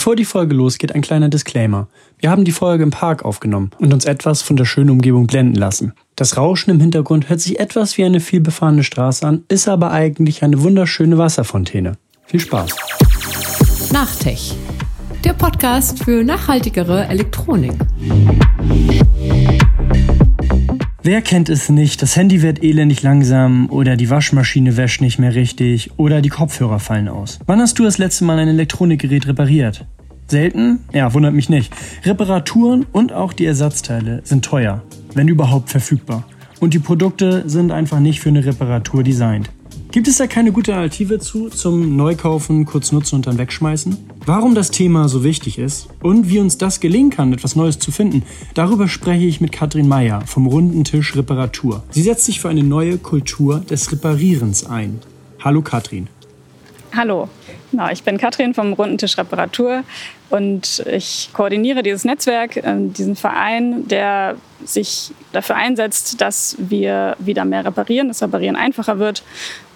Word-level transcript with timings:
Bevor 0.00 0.16
die 0.16 0.24
Folge 0.24 0.54
losgeht, 0.54 0.94
ein 0.94 1.02
kleiner 1.02 1.28
Disclaimer. 1.28 1.86
Wir 2.18 2.30
haben 2.30 2.46
die 2.46 2.52
Folge 2.52 2.82
im 2.82 2.90
Park 2.90 3.22
aufgenommen 3.22 3.70
und 3.78 3.92
uns 3.92 4.06
etwas 4.06 4.40
von 4.40 4.56
der 4.56 4.64
schönen 4.64 4.88
Umgebung 4.88 5.26
blenden 5.26 5.56
lassen. 5.56 5.92
Das 6.16 6.38
Rauschen 6.38 6.70
im 6.70 6.80
Hintergrund 6.80 7.28
hört 7.28 7.42
sich 7.42 7.60
etwas 7.60 7.98
wie 7.98 8.04
eine 8.04 8.20
vielbefahrene 8.20 8.82
Straße 8.82 9.26
an, 9.26 9.44
ist 9.48 9.68
aber 9.68 9.90
eigentlich 9.90 10.42
eine 10.42 10.62
wunderschöne 10.62 11.18
Wasserfontäne. 11.18 11.98
Viel 12.24 12.40
Spaß. 12.40 12.70
Nachtech. 13.92 14.56
Der 15.22 15.34
Podcast 15.34 16.02
für 16.02 16.24
nachhaltigere 16.24 17.04
Elektronik. 17.04 17.74
Wer 21.02 21.22
kennt 21.22 21.48
es 21.48 21.70
nicht? 21.70 22.02
Das 22.02 22.14
Handy 22.14 22.42
wird 22.42 22.62
elendig 22.62 23.02
langsam 23.02 23.70
oder 23.70 23.96
die 23.96 24.10
Waschmaschine 24.10 24.76
wäscht 24.76 25.00
nicht 25.00 25.18
mehr 25.18 25.34
richtig 25.34 25.92
oder 25.96 26.20
die 26.20 26.28
Kopfhörer 26.28 26.78
fallen 26.78 27.08
aus. 27.08 27.38
Wann 27.46 27.58
hast 27.58 27.78
du 27.78 27.84
das 27.84 27.96
letzte 27.96 28.24
Mal 28.24 28.38
ein 28.38 28.48
Elektronikgerät 28.48 29.26
repariert? 29.26 29.86
Selten? 30.26 30.80
Ja, 30.92 31.14
wundert 31.14 31.32
mich 31.32 31.48
nicht. 31.48 31.72
Reparaturen 32.04 32.84
und 32.92 33.14
auch 33.14 33.32
die 33.32 33.46
Ersatzteile 33.46 34.20
sind 34.24 34.44
teuer, 34.44 34.82
wenn 35.14 35.26
überhaupt 35.26 35.70
verfügbar. 35.70 36.24
Und 36.60 36.74
die 36.74 36.78
Produkte 36.78 37.48
sind 37.48 37.72
einfach 37.72 37.98
nicht 37.98 38.20
für 38.20 38.28
eine 38.28 38.44
Reparatur 38.44 39.02
designt. 39.02 39.50
Gibt 39.92 40.06
es 40.06 40.18
da 40.18 40.28
keine 40.28 40.52
gute 40.52 40.72
Alternative 40.72 41.18
zu, 41.18 41.48
zum 41.48 41.96
Neukaufen, 41.96 42.64
kurz 42.64 42.92
nutzen 42.92 43.16
und 43.16 43.26
dann 43.26 43.38
wegschmeißen? 43.38 43.96
Warum 44.24 44.54
das 44.54 44.70
Thema 44.70 45.08
so 45.08 45.24
wichtig 45.24 45.58
ist 45.58 45.88
und 46.00 46.28
wie 46.28 46.38
uns 46.38 46.58
das 46.58 46.78
gelingen 46.78 47.10
kann, 47.10 47.32
etwas 47.32 47.56
Neues 47.56 47.80
zu 47.80 47.90
finden, 47.90 48.22
darüber 48.54 48.86
spreche 48.86 49.24
ich 49.24 49.40
mit 49.40 49.50
Katrin 49.50 49.88
Meyer 49.88 50.20
vom 50.26 50.46
Runden 50.46 50.84
Tisch 50.84 51.16
Reparatur. 51.16 51.82
Sie 51.90 52.02
setzt 52.02 52.26
sich 52.26 52.38
für 52.38 52.48
eine 52.48 52.62
neue 52.62 52.98
Kultur 52.98 53.64
des 53.68 53.90
Reparierens 53.90 54.64
ein. 54.64 55.00
Hallo 55.42 55.60
Katrin. 55.60 56.06
Hallo, 56.96 57.28
genau, 57.70 57.88
ich 57.90 58.04
bin 58.04 58.16
Katrin 58.16 58.54
vom 58.54 58.72
Runden 58.72 58.98
Tisch 58.98 59.18
Reparatur 59.18 59.82
und 60.28 60.84
ich 60.90 61.30
koordiniere 61.32 61.82
dieses 61.82 62.04
Netzwerk, 62.04 62.56
äh, 62.56 62.76
diesen 62.78 63.16
Verein, 63.16 63.88
der 63.88 64.36
sich 64.64 65.12
dafür 65.32 65.56
einsetzt, 65.56 66.20
dass 66.20 66.56
wir 66.58 67.16
wieder 67.18 67.44
mehr 67.44 67.64
reparieren, 67.64 68.08
dass 68.08 68.22
Reparieren 68.22 68.56
einfacher 68.56 68.98
wird 68.98 69.22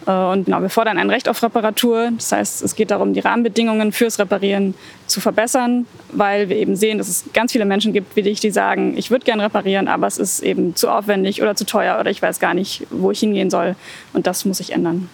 und 0.06 0.44
genau, 0.44 0.60
wir 0.60 0.68
fordern 0.68 0.98
ein 0.98 1.08
Recht 1.08 1.28
auf 1.28 1.42
Reparatur. 1.42 2.10
Das 2.16 2.32
heißt, 2.32 2.62
es 2.62 2.74
geht 2.74 2.90
darum, 2.90 3.14
die 3.14 3.20
Rahmenbedingungen 3.20 3.92
fürs 3.92 4.18
Reparieren 4.18 4.74
zu 5.06 5.20
verbessern, 5.20 5.86
weil 6.12 6.48
wir 6.48 6.56
eben 6.56 6.76
sehen, 6.76 6.98
dass 6.98 7.08
es 7.08 7.24
ganz 7.32 7.52
viele 7.52 7.64
Menschen 7.64 7.92
gibt 7.92 8.14
wie 8.16 8.22
dich, 8.22 8.40
die 8.40 8.50
sagen, 8.50 8.96
ich 8.98 9.10
würde 9.10 9.24
gerne 9.24 9.44
reparieren, 9.44 9.88
aber 9.88 10.06
es 10.06 10.18
ist 10.18 10.40
eben 10.40 10.76
zu 10.76 10.90
aufwendig 10.90 11.40
oder 11.42 11.54
zu 11.54 11.64
teuer 11.64 11.98
oder 12.00 12.10
ich 12.10 12.20
weiß 12.20 12.38
gar 12.38 12.54
nicht, 12.54 12.86
wo 12.90 13.10
ich 13.10 13.20
hingehen 13.20 13.50
soll. 13.50 13.76
Und 14.12 14.26
das 14.26 14.44
muss 14.44 14.58
sich 14.58 14.72
ändern. 14.72 15.08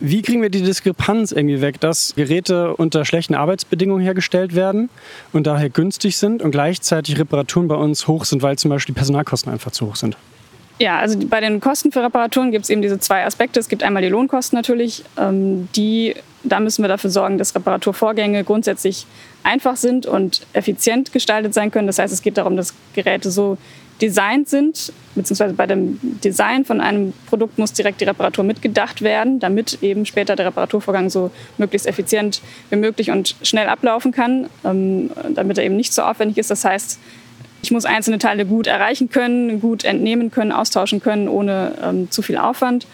Wie 0.00 0.22
kriegen 0.22 0.42
wir 0.42 0.50
die 0.50 0.62
Diskrepanz 0.62 1.32
irgendwie 1.32 1.60
weg, 1.60 1.80
dass 1.80 2.14
Geräte 2.14 2.76
unter 2.76 3.04
schlechten 3.04 3.34
Arbeitsbedingungen 3.34 4.00
hergestellt 4.00 4.54
werden 4.54 4.90
und 5.32 5.48
daher 5.48 5.70
günstig 5.70 6.16
sind 6.16 6.40
und 6.40 6.52
gleichzeitig 6.52 7.18
Reparaturen 7.18 7.66
bei 7.66 7.74
uns 7.74 8.06
hoch 8.06 8.24
sind, 8.24 8.42
weil 8.42 8.56
zum 8.58 8.70
Beispiel 8.70 8.94
die 8.94 8.98
Personalkosten 8.98 9.52
einfach 9.52 9.72
zu 9.72 9.86
hoch 9.86 9.96
sind? 9.96 10.16
Ja, 10.78 10.98
also 11.00 11.18
bei 11.18 11.40
den 11.40 11.60
Kosten 11.60 11.90
für 11.90 12.02
Reparaturen 12.02 12.52
gibt 12.52 12.64
es 12.64 12.70
eben 12.70 12.82
diese 12.82 13.00
zwei 13.00 13.24
Aspekte. 13.24 13.58
Es 13.58 13.68
gibt 13.68 13.82
einmal 13.82 14.02
die 14.02 14.08
Lohnkosten 14.08 14.56
natürlich, 14.56 15.04
ähm, 15.18 15.68
die, 15.74 16.14
da 16.44 16.60
müssen 16.60 16.82
wir 16.82 16.88
dafür 16.88 17.10
sorgen, 17.10 17.36
dass 17.36 17.54
Reparaturvorgänge 17.54 18.44
grundsätzlich 18.44 19.06
einfach 19.42 19.76
sind 19.76 20.06
und 20.06 20.46
effizient 20.52 21.12
gestaltet 21.12 21.52
sein 21.52 21.72
können. 21.72 21.88
Das 21.88 21.98
heißt, 21.98 22.12
es 22.12 22.22
geht 22.22 22.38
darum, 22.38 22.56
dass 22.56 22.74
Geräte 22.94 23.30
so 23.32 23.58
designt 24.00 24.48
sind, 24.48 24.92
beziehungsweise 25.16 25.54
bei 25.54 25.66
dem 25.66 25.98
Design 26.22 26.64
von 26.64 26.80
einem 26.80 27.12
Produkt 27.26 27.58
muss 27.58 27.72
direkt 27.72 28.00
die 28.00 28.04
Reparatur 28.04 28.44
mitgedacht 28.44 29.02
werden, 29.02 29.40
damit 29.40 29.82
eben 29.82 30.06
später 30.06 30.36
der 30.36 30.46
Reparaturvorgang 30.46 31.10
so 31.10 31.32
möglichst 31.56 31.88
effizient 31.88 32.40
wie 32.70 32.76
möglich 32.76 33.10
und 33.10 33.34
schnell 33.42 33.68
ablaufen 33.68 34.12
kann, 34.12 34.48
ähm, 34.64 35.10
damit 35.34 35.58
er 35.58 35.64
eben 35.64 35.74
nicht 35.76 35.92
so 35.92 36.02
aufwendig 36.02 36.38
ist. 36.38 36.52
Das 36.52 36.64
heißt, 36.64 37.00
ich 37.62 37.70
muss 37.70 37.84
einzelne 37.84 38.18
Teile 38.18 38.46
gut 38.46 38.66
erreichen 38.66 39.10
können, 39.10 39.60
gut 39.60 39.84
entnehmen 39.84 40.30
können, 40.30 40.52
austauschen 40.52 41.02
können, 41.02 41.28
ohne 41.28 41.72
ähm, 41.82 42.10
zu 42.10 42.22
viel 42.22 42.38
Aufwand. 42.38 42.86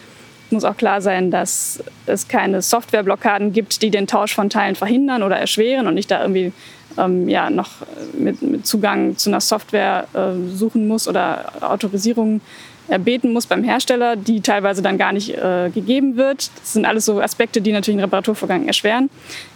Es 0.47 0.53
muss 0.53 0.65
auch 0.65 0.77
klar 0.77 1.01
sein, 1.01 1.31
dass 1.31 1.83
es 2.07 2.29
keine 2.29 2.63
Softwareblockaden 2.63 3.53
gibt, 3.53 3.83
die 3.83 3.91
den 3.91 4.07
Tausch 4.07 4.35
von 4.35 4.51
Teilen 4.51 4.75
verhindern 4.75 5.23
oder 5.23 5.37
erschweren 5.37 5.87
und 5.87 5.97
ich 5.97 6.07
da 6.07 6.23
irgendwie 6.23 6.53
ähm, 6.99 7.29
ja, 7.29 7.51
noch 7.51 7.71
mit, 8.13 8.43
mit, 8.43 8.67
Zugang 8.67 9.17
zu 9.17 9.31
einer 9.31 9.41
Software 9.41 10.07
äh, 10.15 10.55
suchen 10.55 10.87
muss 10.87 11.09
oder 11.09 11.53
Autorisierung 11.61 12.41
erbeten 12.89 13.33
muss 13.33 13.47
beim 13.47 13.65
Hersteller, 13.65 14.15
die 14.17 14.43
teilweise 14.43 14.83
dann 14.83 14.99
gar 14.99 15.13
nicht 15.13 15.31
äh, 15.31 15.71
gegeben 15.71 16.17
wird. 16.17 16.51
Das 16.61 16.75
sind 16.75 16.85
alles 16.85 17.07
so 17.07 17.21
Aspekte, 17.21 17.63
die 17.63 17.73
natürlich 17.73 17.97
den 17.97 18.05
Reparaturvorgang 18.05 18.67
erschweren. 18.67 19.09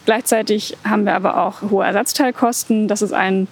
Gleichzeitig 0.06 0.76
haben 0.84 1.04
wir 1.04 1.14
aber 1.14 1.42
auch 1.42 1.62
hohe 1.70 1.84
Ersatzteilkosten. 1.84 2.88
Das 2.88 3.02
ist 3.02 3.12
ein 3.12 3.46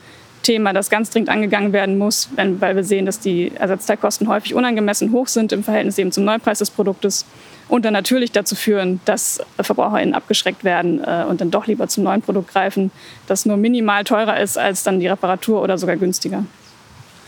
Thema, 0.47 0.73
das 0.73 0.91
ganz 0.91 1.11
dringend 1.11 1.29
angegangen 1.29 1.73
werden 1.73 1.99
muss, 1.99 2.31
wenn, 2.37 2.61
weil 2.61 2.77
wir 2.77 2.85
sehen, 2.85 3.05
dass 3.05 3.19
die 3.19 3.51
Ersatzteilkosten 3.57 4.29
häufig 4.29 4.55
unangemessen 4.55 5.11
hoch 5.11 5.27
sind 5.27 5.53
im 5.53 5.65
Verhältnis 5.65 5.99
eben 5.99 6.13
zum 6.13 6.25
Neupreis 6.25 6.61
des 6.61 6.71
Produktes 6.71 7.27
und 7.69 7.85
dann 7.85 7.93
natürlich 7.93 8.31
dazu 8.31 8.55
führen, 8.55 9.01
dass 9.07 9.41
VerbraucherInnen 9.61 10.15
abgeschreckt 10.15 10.63
werden 10.63 11.03
äh, 11.03 11.25
und 11.29 11.41
dann 11.41 11.51
doch 11.51 11.67
lieber 11.67 11.89
zum 11.89 12.05
neuen 12.05 12.23
Produkt 12.23 12.53
greifen, 12.53 12.93
das 13.27 13.45
nur 13.45 13.57
minimal 13.57 14.05
teurer 14.05 14.39
ist 14.39 14.57
als 14.57 14.85
dann 14.85 15.01
die 15.01 15.09
Reparatur 15.09 15.63
oder 15.63 15.79
sogar 15.79 15.97
günstiger. 15.97 16.45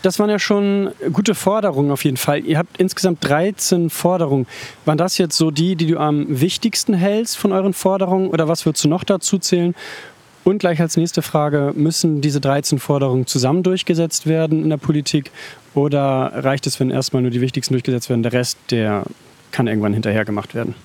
Das 0.01 0.17
waren 0.17 0.29
ja 0.29 0.39
schon 0.39 0.91
gute 1.11 1.35
Forderungen 1.35 1.91
auf 1.91 2.05
jeden 2.05 2.15
Fall. 2.15 2.39
Ihr 2.45 2.57
habt 2.57 2.79
insgesamt 2.79 3.17
13 3.27 3.89
Forderungen. 3.89 4.47
Waren 4.85 4.97
das 4.97 5.17
jetzt 5.17 5.35
so 5.35 5.51
die, 5.51 5.75
die 5.75 5.87
du 5.87 5.97
am 5.97 6.25
wichtigsten 6.29 6.93
hältst 6.93 7.37
von 7.37 7.51
euren 7.51 7.73
Forderungen 7.73 8.29
oder 8.29 8.47
was 8.47 8.65
würdest 8.65 8.85
du 8.85 8.87
noch 8.87 9.03
dazu 9.03 9.39
zählen? 9.39 9.75
Und 10.43 10.59
gleich 10.59 10.81
als 10.81 10.97
nächste 10.97 11.21
Frage, 11.21 11.73
müssen 11.75 12.21
diese 12.21 12.41
13 12.41 12.79
Forderungen 12.79 13.27
zusammen 13.27 13.63
durchgesetzt 13.63 14.25
werden 14.25 14.63
in 14.63 14.69
der 14.69 14.77
Politik 14.77 15.31
oder 15.75 16.31
reicht 16.33 16.65
es, 16.65 16.79
wenn 16.79 16.89
erstmal 16.89 17.21
nur 17.21 17.31
die 17.31 17.41
wichtigsten 17.41 17.73
durchgesetzt 17.73 18.09
werden, 18.09 18.23
der 18.23 18.33
Rest, 18.33 18.57
der 18.71 19.03
kann 19.51 19.67
irgendwann 19.67 19.93
hinterher 19.93 20.25
gemacht 20.25 20.55
werden? 20.55 20.75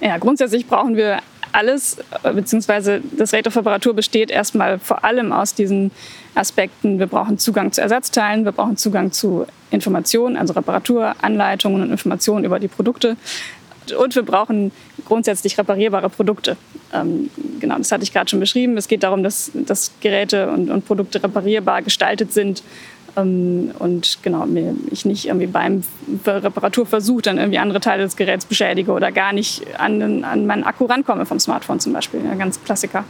Ja, 0.00 0.18
grundsätzlich 0.18 0.66
brauchen 0.66 0.96
wir 0.96 1.20
alles, 1.52 1.98
beziehungsweise 2.22 3.02
das 3.16 3.32
Recht 3.32 3.46
auf 3.48 3.56
Reparatur 3.56 3.94
besteht 3.94 4.30
erstmal 4.30 4.78
vor 4.78 5.04
allem 5.04 5.32
aus 5.32 5.54
diesen 5.54 5.90
Aspekten. 6.34 6.98
Wir 6.98 7.06
brauchen 7.06 7.38
Zugang 7.38 7.72
zu 7.72 7.80
Ersatzteilen, 7.80 8.44
wir 8.44 8.52
brauchen 8.52 8.76
Zugang 8.76 9.12
zu 9.12 9.46
Informationen, 9.70 10.36
also 10.36 10.52
Reparaturanleitungen 10.52 11.82
und 11.82 11.90
Informationen 11.90 12.44
über 12.44 12.58
die 12.58 12.68
Produkte. 12.68 13.16
Und 13.92 14.14
wir 14.14 14.22
brauchen 14.22 14.72
grundsätzlich 15.06 15.58
reparierbare 15.58 16.08
Produkte. 16.08 16.56
Ähm, 16.92 17.30
genau, 17.60 17.76
das 17.78 17.92
hatte 17.92 18.02
ich 18.02 18.12
gerade 18.12 18.28
schon 18.28 18.40
beschrieben. 18.40 18.76
Es 18.76 18.88
geht 18.88 19.02
darum, 19.02 19.22
dass, 19.22 19.50
dass 19.54 19.92
Geräte 20.00 20.50
und, 20.50 20.70
und 20.70 20.86
Produkte 20.86 21.22
reparierbar 21.22 21.82
gestaltet 21.82 22.32
sind 22.32 22.62
ähm, 23.16 23.72
und 23.78 24.18
genau, 24.22 24.46
ich 24.90 25.04
nicht 25.04 25.26
irgendwie 25.26 25.46
beim 25.46 25.82
Reparaturversuch 26.24 27.22
dann 27.22 27.38
irgendwie 27.38 27.58
andere 27.58 27.80
Teile 27.80 28.02
des 28.02 28.16
Geräts 28.16 28.44
beschädige 28.46 28.92
oder 28.92 29.12
gar 29.12 29.32
nicht 29.32 29.62
an, 29.78 30.24
an 30.24 30.46
meinen 30.46 30.64
Akku 30.64 30.86
rankomme 30.86 31.26
vom 31.26 31.40
Smartphone 31.40 31.80
zum 31.80 31.92
Beispiel. 31.92 32.20
Ja, 32.24 32.34
ganz 32.34 32.62
Klassiker. 32.62 33.04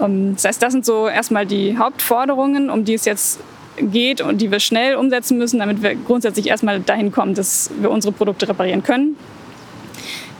Ähm, 0.00 0.34
das 0.34 0.44
heißt, 0.44 0.62
das 0.62 0.72
sind 0.72 0.84
so 0.84 1.08
erstmal 1.08 1.46
die 1.46 1.76
Hauptforderungen, 1.76 2.70
um 2.70 2.84
die 2.84 2.94
es 2.94 3.04
jetzt 3.04 3.40
geht 3.76 4.20
und 4.20 4.40
die 4.40 4.50
wir 4.50 4.60
schnell 4.60 4.94
umsetzen 4.94 5.36
müssen, 5.36 5.58
damit 5.58 5.82
wir 5.82 5.96
grundsätzlich 5.96 6.46
erstmal 6.46 6.80
dahin 6.80 7.10
kommen, 7.10 7.34
dass 7.34 7.70
wir 7.80 7.90
unsere 7.90 8.12
Produkte 8.12 8.48
reparieren 8.48 8.84
können. 8.84 9.16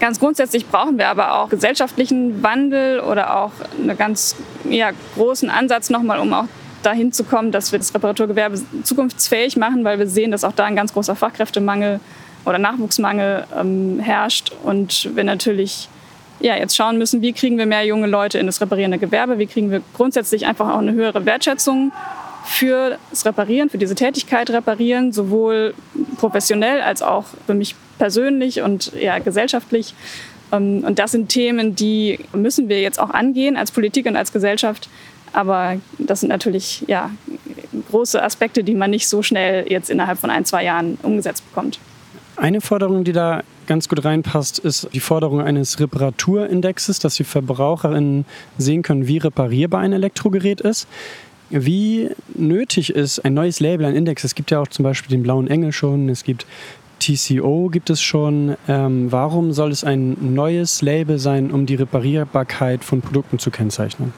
Ganz 0.00 0.19
grundsätzlich 0.19 0.66
brauchen 0.69 0.99
wir 0.99 1.09
aber 1.09 1.38
auch 1.38 1.49
gesellschaftlichen 1.49 2.43
Wandel 2.43 3.00
oder 3.00 3.37
auch 3.37 3.53
einen 3.81 3.97
ganz 3.97 4.37
ja, 4.69 4.91
großen 5.15 5.50
Ansatz 5.50 5.91
nochmal, 5.91 6.19
um 6.19 6.32
auch 6.32 6.47
dahin 6.82 7.12
zu 7.12 7.25
kommen, 7.25 7.53
dass 7.53 7.72
wir 7.72 7.78
das 7.78 7.94
Reparaturgewerbe 7.94 8.60
zukunftsfähig 8.83 9.56
machen, 9.56 9.84
weil 9.84 9.99
wir 9.99 10.06
sehen, 10.06 10.31
dass 10.31 10.44
auch 10.44 10.53
da 10.53 10.65
ein 10.65 10.77
ganz 10.77 10.93
großer 10.93 11.16
Fachkräftemangel 11.16 12.00
oder 12.44 12.59
Nachwuchsmangel 12.59 13.47
ähm, 13.59 13.99
herrscht. 14.00 14.53
Und 14.62 15.15
wir 15.15 15.25
natürlich 15.25 15.88
ja, 16.41 16.56
jetzt 16.56 16.77
schauen 16.77 16.99
müssen, 16.99 17.22
wie 17.22 17.33
kriegen 17.33 17.56
wir 17.56 17.66
mehr 17.66 17.87
junge 17.87 18.06
Leute 18.06 18.38
in 18.38 18.47
das 18.47 18.60
reparierende 18.60 18.99
Gewerbe, 18.99 19.38
wie 19.38 19.47
kriegen 19.47 19.71
wir 19.71 19.81
grundsätzlich 19.94 20.47
einfach 20.47 20.69
auch 20.69 20.78
eine 20.78 20.92
höhere 20.92 21.24
Wertschätzung 21.24 21.92
für 22.45 22.98
das 23.10 23.24
Reparieren, 23.24 23.71
für 23.71 23.78
diese 23.78 23.95
Tätigkeit 23.95 24.51
reparieren, 24.51 25.13
sowohl 25.13 25.74
professionell 26.19 26.83
als 26.83 27.01
auch 27.01 27.24
für 27.47 27.54
mich 27.54 27.74
persönlich 27.99 28.63
und 28.63 28.93
ja, 29.01 29.19
gesellschaftlich. 29.19 29.95
Ähm, 30.53 30.85
und 30.85 30.99
das 30.99 31.13
sind 31.13 31.29
Themen, 31.29 31.75
die 31.75 32.21
müssen 32.33 32.69
wir 32.69 32.81
jetzt 32.81 33.01
auch 33.01 33.11
angehen 33.11 33.57
als 33.57 33.71
Politik 33.71 34.07
und 34.07 34.17
als 34.17 34.33
Gesellschaft. 34.33 34.89
Aber 35.33 35.77
das 35.99 36.21
sind 36.21 36.29
natürlich 36.29 36.85
ja, 36.87 37.11
große 37.91 38.23
Aspekte, 38.23 38.63
die 38.63 38.75
man 38.75 38.91
nicht 38.91 39.09
so 39.09 39.23
schnell 39.23 39.71
jetzt 39.71 39.91
innerhalb 39.91 40.19
von 40.19 40.31
ein, 40.31 40.45
zwei 40.45 40.65
Jahren 40.65 40.97
umgesetzt 41.03 41.45
bekommt. 41.49 41.81
Eine 42.37 42.61
Forderung, 42.61 43.05
die 43.05 43.13
da 43.13 43.43
ganz 43.67 43.89
gut 43.89 44.05
reinpasst, 44.05 44.59
ist 44.59 44.89
die 44.93 45.01
Forderung 45.01 45.41
eines 45.41 45.81
Reparaturindexes, 45.81 46.99
dass 46.99 47.15
die 47.15 47.25
VerbraucherInnen 47.25 48.25
sehen 48.59 48.83
können, 48.83 49.07
wie 49.07 49.19
reparierbar 49.19 49.81
ein 49.81 49.93
Elektrogerät 49.93 50.61
ist. 50.61 50.89
Wie 51.51 52.11
nötig 52.35 52.91
ist 52.91 53.25
ein 53.25 53.35
neues 53.35 53.61
Label, 53.61 53.87
ein 53.87 53.95
Index? 53.95 54.25
Es 54.25 54.35
gibt 54.35 54.51
ja 54.51 54.61
auch 54.61 54.69
zum 54.69 54.83
Beispiel 54.83 55.11
den 55.11 55.23
blauen 55.23 55.47
Engel 55.47 55.73
schon, 55.73 56.09
es 56.09 56.25
gibt 56.25 56.47
TCO 57.04 57.68
gibt 57.68 57.91
es 57.91 58.01
schon. 58.01 58.56
Ähm, 58.66 59.12
warum 59.12 59.53
soll 59.53 59.71
es 59.71 59.84
ein 59.84 60.16
neues 60.34 60.80
Label 60.80 61.18
sein, 61.18 61.51
um 61.51 61.66
die 61.66 61.74
Reparierbarkeit 61.74 62.83
von 62.83 63.03
Produkten 63.03 63.39
zu 63.39 63.51
kennzeichnen? 63.51 64.15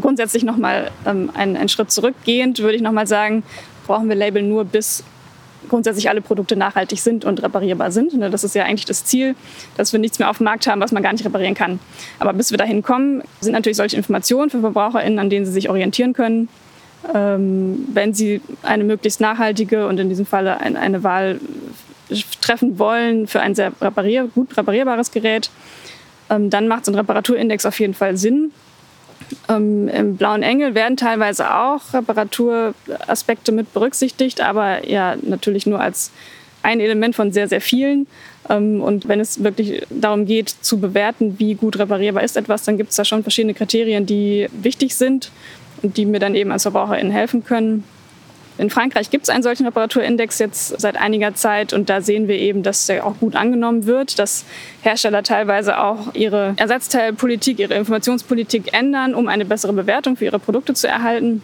Grundsätzlich 0.00 0.42
nochmal 0.42 0.90
ähm, 1.06 1.30
einen, 1.34 1.56
einen 1.56 1.68
Schritt 1.68 1.90
zurückgehend 1.90 2.60
würde 2.60 2.76
ich 2.76 2.82
nochmal 2.82 3.06
sagen, 3.06 3.42
brauchen 3.86 4.08
wir 4.08 4.16
Label 4.16 4.42
nur 4.42 4.64
bis 4.64 5.04
grundsätzlich 5.68 6.08
alle 6.08 6.20
Produkte 6.20 6.56
nachhaltig 6.56 7.00
sind 7.00 7.24
und 7.24 7.42
reparierbar 7.42 7.90
sind. 7.90 8.14
Ne, 8.14 8.30
das 8.30 8.42
ist 8.44 8.54
ja 8.54 8.64
eigentlich 8.64 8.86
das 8.86 9.04
Ziel, 9.04 9.34
dass 9.76 9.92
wir 9.92 10.00
nichts 10.00 10.18
mehr 10.18 10.30
auf 10.30 10.38
dem 10.38 10.44
Markt 10.44 10.66
haben, 10.66 10.80
was 10.80 10.92
man 10.92 11.02
gar 11.02 11.12
nicht 11.12 11.24
reparieren 11.24 11.54
kann. 11.54 11.78
Aber 12.18 12.32
bis 12.32 12.50
wir 12.50 12.58
dahin 12.58 12.82
kommen, 12.82 13.22
sind 13.40 13.52
natürlich 13.52 13.76
solche 13.76 13.96
Informationen 13.96 14.48
für 14.48 14.60
VerbraucherInnen, 14.60 15.18
an 15.18 15.30
denen 15.30 15.44
sie 15.44 15.52
sich 15.52 15.68
orientieren 15.68 16.14
können, 16.14 16.48
wenn 17.12 18.14
sie 18.14 18.40
eine 18.62 18.84
möglichst 18.84 19.20
nachhaltige 19.20 19.86
und 19.86 20.00
in 20.00 20.08
diesem 20.08 20.26
Falle 20.26 20.60
eine 20.60 21.02
Wahl 21.02 21.38
treffen 22.40 22.78
wollen 22.78 23.26
für 23.26 23.40
ein 23.40 23.54
sehr 23.54 23.72
reparier 23.80 24.28
gut 24.34 24.56
reparierbares 24.56 25.10
Gerät, 25.10 25.50
ähm, 26.30 26.50
dann 26.50 26.68
macht 26.68 26.84
so 26.84 26.92
ein 26.92 26.96
Reparaturindex 26.96 27.66
auf 27.66 27.78
jeden 27.80 27.94
Fall 27.94 28.16
Sinn. 28.16 28.52
Ähm, 29.48 29.88
Im 29.88 30.16
Blauen 30.16 30.42
Engel 30.42 30.74
werden 30.74 30.96
teilweise 30.96 31.54
auch 31.54 31.92
Reparaturaspekte 31.92 33.52
mit 33.52 33.72
berücksichtigt, 33.72 34.40
aber 34.40 34.86
ja 34.88 35.16
natürlich 35.22 35.66
nur 35.66 35.80
als 35.80 36.10
ein 36.62 36.80
Element 36.80 37.14
von 37.14 37.32
sehr, 37.32 37.48
sehr 37.48 37.60
vielen. 37.60 38.06
Ähm, 38.48 38.80
und 38.82 39.08
wenn 39.08 39.20
es 39.20 39.42
wirklich 39.42 39.86
darum 39.90 40.26
geht, 40.26 40.48
zu 40.48 40.78
bewerten, 40.78 41.38
wie 41.38 41.54
gut 41.54 41.78
reparierbar 41.78 42.22
ist 42.22 42.36
etwas, 42.36 42.64
dann 42.64 42.76
gibt 42.76 42.90
es 42.90 42.96
da 42.96 43.04
schon 43.04 43.22
verschiedene 43.22 43.54
Kriterien, 43.54 44.06
die 44.06 44.48
wichtig 44.52 44.94
sind 44.94 45.30
die 45.92 46.06
mir 46.06 46.18
dann 46.18 46.34
eben 46.34 46.50
als 46.52 46.62
Verbraucherin 46.62 47.10
helfen 47.10 47.44
können. 47.44 47.84
In 48.56 48.70
Frankreich 48.70 49.10
gibt 49.10 49.24
es 49.24 49.30
einen 49.30 49.42
solchen 49.42 49.66
Reparaturindex 49.66 50.38
jetzt 50.38 50.80
seit 50.80 50.96
einiger 50.96 51.34
Zeit 51.34 51.72
und 51.72 51.90
da 51.90 52.00
sehen 52.00 52.28
wir 52.28 52.36
eben, 52.36 52.62
dass 52.62 52.86
der 52.86 53.04
auch 53.04 53.18
gut 53.18 53.34
angenommen 53.34 53.86
wird, 53.86 54.18
dass 54.20 54.44
Hersteller 54.82 55.24
teilweise 55.24 55.80
auch 55.80 56.14
ihre 56.14 56.54
Ersatzteilpolitik, 56.56 57.58
ihre 57.58 57.74
Informationspolitik 57.74 58.72
ändern, 58.72 59.14
um 59.14 59.26
eine 59.26 59.44
bessere 59.44 59.72
Bewertung 59.72 60.16
für 60.16 60.26
ihre 60.26 60.38
Produkte 60.38 60.74
zu 60.74 60.86
erhalten. 60.86 61.42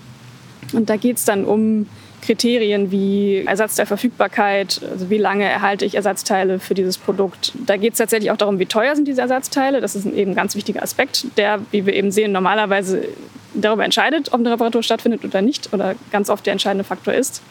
Und 0.73 0.89
da 0.89 0.97
geht 0.97 1.17
es 1.17 1.25
dann 1.25 1.45
um 1.45 1.87
Kriterien 2.21 2.93
wie 2.93 3.45
Ersatzteilverfügbarkeit, 3.47 4.81
also 4.89 5.11
wie 5.11 5.19
lange 5.19 5.45
erhalte 5.45 5.85
ich 5.85 5.95
Ersatzteile 5.95 6.61
für 6.61 6.75
dieses 6.75 6.99
Produkt. 6.99 7.53
Da 7.67 7.77
geht 7.77 7.95
es 7.95 7.99
tatsächlich 7.99 8.31
auch 8.31 8.37
darum, 8.37 8.59
wie 8.59 8.67
teuer 8.67 8.95
sind 8.95 9.09
diese 9.09 9.23
Ersatzteile. 9.23 9.81
Das 9.81 9.97
ist 9.97 10.07
eben 10.07 10.33
ein 10.33 10.37
ganz 10.37 10.55
wichtiger 10.55 10.83
Aspekt, 10.83 11.27
der, 11.37 11.61
wie 11.73 11.87
wir 11.87 11.95
eben 11.95 12.13
sehen, 12.13 12.31
normalerweise 12.31 13.09
darüber 13.55 13.85
entscheidet, 13.85 14.33
ob 14.33 14.41
eine 14.41 14.51
Reparatur 14.53 14.83
stattfindet 14.83 15.25
oder 15.25 15.43
nicht 15.43 15.73
oder 15.73 15.95
ganz 16.11 16.31
oft 16.31 16.47
der 16.47 16.53
entscheidende 16.53 16.85
Faktor 16.85 17.15
ist. 17.15 17.43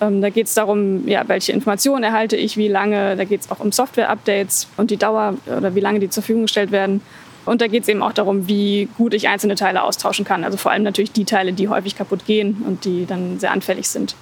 Ähm, 0.00 0.20
da 0.20 0.30
geht 0.30 0.46
es 0.46 0.54
darum, 0.54 1.06
ja, 1.06 1.24
welche 1.26 1.52
Informationen 1.52 2.04
erhalte 2.04 2.36
ich, 2.36 2.56
wie 2.56 2.68
lange. 2.68 3.16
Da 3.16 3.24
geht 3.24 3.42
es 3.42 3.50
auch 3.50 3.60
um 3.60 3.72
Software-Updates 3.72 4.68
und 4.76 4.90
die 4.90 4.96
Dauer 4.96 5.34
oder 5.46 5.74
wie 5.74 5.80
lange 5.80 6.00
die 6.00 6.08
zur 6.08 6.22
Verfügung 6.22 6.42
gestellt 6.42 6.72
werden. 6.72 7.02
Und 7.46 7.60
da 7.60 7.66
geht 7.66 7.84
es 7.84 7.88
eben 7.88 8.02
auch 8.02 8.12
darum, 8.12 8.48
wie 8.48 8.88
gut 8.96 9.14
ich 9.14 9.28
einzelne 9.28 9.54
Teile 9.54 9.82
austauschen 9.82 10.24
kann. 10.24 10.44
Also 10.44 10.56
vor 10.56 10.72
allem 10.72 10.82
natürlich 10.82 11.12
die 11.12 11.24
Teile, 11.24 11.52
die 11.52 11.68
häufig 11.68 11.96
kaputt 11.96 12.26
gehen 12.26 12.62
und 12.66 12.84
die 12.84 13.06
dann 13.06 13.38
sehr 13.38 13.50
anfällig 13.50 13.88
sind. 13.88 14.14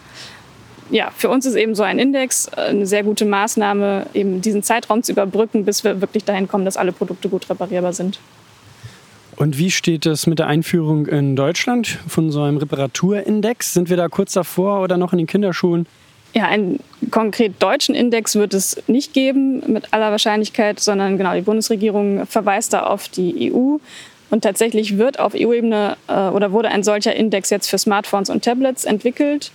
Ja, 0.90 1.10
für 1.14 1.28
uns 1.28 1.44
ist 1.44 1.54
eben 1.54 1.74
so 1.74 1.82
ein 1.82 1.98
Index 1.98 2.48
äh, 2.56 2.60
eine 2.62 2.86
sehr 2.86 3.02
gute 3.02 3.24
Maßnahme, 3.24 4.06
eben 4.14 4.40
diesen 4.40 4.62
Zeitraum 4.62 5.02
zu 5.02 5.12
überbrücken, 5.12 5.64
bis 5.64 5.84
wir 5.84 6.00
wirklich 6.00 6.24
dahin 6.24 6.48
kommen, 6.48 6.64
dass 6.64 6.76
alle 6.76 6.92
Produkte 6.92 7.28
gut 7.28 7.48
reparierbar 7.50 7.92
sind. 7.92 8.18
Und 9.38 9.56
wie 9.56 9.70
steht 9.70 10.04
es 10.04 10.26
mit 10.26 10.40
der 10.40 10.48
Einführung 10.48 11.06
in 11.06 11.36
Deutschland 11.36 11.86
von 12.08 12.32
so 12.32 12.42
einem 12.42 12.56
Reparaturindex? 12.56 13.72
Sind 13.72 13.88
wir 13.88 13.96
da 13.96 14.08
kurz 14.08 14.32
davor 14.32 14.82
oder 14.82 14.96
noch 14.96 15.12
in 15.12 15.18
den 15.18 15.28
Kinderschuhen? 15.28 15.86
Ja, 16.34 16.46
einen 16.46 16.80
konkret 17.12 17.62
deutschen 17.62 17.94
Index 17.94 18.34
wird 18.34 18.52
es 18.52 18.82
nicht 18.88 19.14
geben, 19.14 19.62
mit 19.72 19.92
aller 19.92 20.10
Wahrscheinlichkeit, 20.10 20.80
sondern 20.80 21.18
genau 21.18 21.34
die 21.34 21.42
Bundesregierung 21.42 22.26
verweist 22.26 22.72
da 22.72 22.82
auf 22.82 23.08
die 23.08 23.52
EU. 23.52 23.76
Und 24.30 24.42
tatsächlich 24.42 24.98
wird 24.98 25.20
auf 25.20 25.34
EU-Ebene 25.36 25.96
äh, 26.08 26.28
oder 26.30 26.50
wurde 26.50 26.70
ein 26.70 26.82
solcher 26.82 27.14
Index 27.14 27.48
jetzt 27.50 27.70
für 27.70 27.78
Smartphones 27.78 28.30
und 28.30 28.44
Tablets 28.44 28.84
entwickelt. 28.84 29.52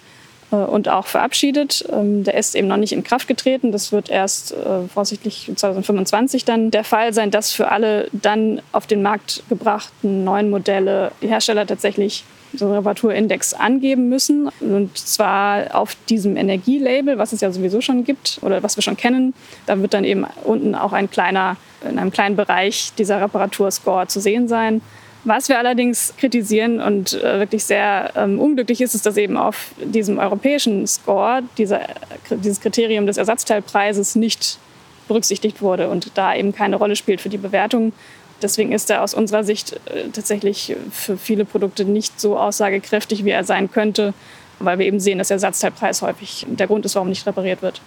Äh, 0.53 0.55
und 0.55 0.87
auch 0.87 1.07
verabschiedet. 1.07 1.85
Ähm, 1.91 2.23
der 2.23 2.35
ist 2.35 2.55
eben 2.55 2.67
noch 2.67 2.77
nicht 2.77 2.93
in 2.93 3.03
Kraft 3.03 3.27
getreten. 3.27 3.71
Das 3.71 3.91
wird 3.91 4.09
erst 4.09 4.53
äh, 4.53 4.87
voraussichtlich 4.87 5.51
2025 5.55 6.45
dann 6.45 6.71
der 6.71 6.83
Fall 6.83 7.13
sein, 7.13 7.31
dass 7.31 7.51
für 7.51 7.71
alle 7.71 8.07
dann 8.11 8.61
auf 8.71 8.87
den 8.87 9.01
Markt 9.01 9.43
gebrachten 9.49 10.23
neuen 10.23 10.49
Modelle 10.49 11.11
die 11.21 11.27
Hersteller 11.27 11.65
tatsächlich 11.65 12.23
so 12.55 12.65
einen 12.65 12.75
Reparaturindex 12.75 13.55
angeben 13.55 14.09
müssen. 14.09 14.49
Und 14.59 14.95
zwar 14.95 15.75
auf 15.75 15.97
diesem 16.07 16.37
Energielabel, 16.37 17.17
was 17.17 17.33
es 17.33 17.41
ja 17.41 17.51
sowieso 17.51 17.81
schon 17.81 18.03
gibt 18.03 18.37
oder 18.43 18.61
was 18.61 18.77
wir 18.77 18.83
schon 18.83 18.95
kennen. 18.95 19.33
Da 19.65 19.81
wird 19.81 19.95
dann 19.95 20.03
eben 20.03 20.25
unten 20.43 20.75
auch 20.75 20.93
ein 20.93 21.09
kleiner, 21.09 21.57
in 21.89 21.97
einem 21.97 22.11
kleinen 22.11 22.35
Bereich 22.35 22.93
dieser 22.95 23.19
Reparaturscore 23.21 24.05
zu 24.05 24.19
sehen 24.19 24.47
sein. 24.47 24.81
Was 25.25 25.47
wir 25.47 25.57
allerdings 25.57 26.13
kritisieren 26.17 26.81
und 26.81 27.13
äh, 27.13 27.39
wirklich 27.39 27.63
sehr 27.63 28.11
ähm, 28.15 28.39
unglücklich 28.39 28.81
ist, 28.81 28.93
ist, 28.93 29.05
dass 29.05 29.15
eben 29.15 29.37
auf 29.37 29.71
diesem 29.81 30.17
europäischen 30.17 30.85
Score 30.85 31.43
dieser, 31.57 31.81
dieses 32.29 32.59
Kriterium 32.59 33.05
des 33.07 33.17
Ersatzteilpreises 33.17 34.15
nicht 34.15 34.59
berücksichtigt 35.07 35.61
wurde 35.61 35.89
und 35.89 36.11
da 36.15 36.35
eben 36.35 36.53
keine 36.53 36.75
Rolle 36.75 36.95
spielt 36.95 37.21
für 37.21 37.29
die 37.29 37.37
Bewertung. 37.37 37.93
Deswegen 38.41 38.73
ist 38.73 38.89
er 38.89 39.01
aus 39.01 39.13
unserer 39.13 39.45
Sicht 39.45 39.79
äh, 39.85 40.09
tatsächlich 40.11 40.75
für 40.91 41.15
viele 41.17 41.45
Produkte 41.45 41.85
nicht 41.85 42.19
so 42.19 42.37
aussagekräftig, 42.37 43.23
wie 43.23 43.29
er 43.29 43.45
sein 43.45 43.71
könnte, 43.71 44.13
weil 44.59 44.77
wir 44.77 44.85
eben 44.85 44.99
sehen, 44.99 45.19
dass 45.19 45.29
der 45.29 45.35
Ersatzteilpreis 45.35 46.01
häufig 46.01 46.45
der 46.49 46.67
Grund 46.67 46.85
ist, 46.85 46.95
warum 46.95 47.07
nicht 47.07 47.25
repariert 47.25 47.61
wird. 47.61 47.81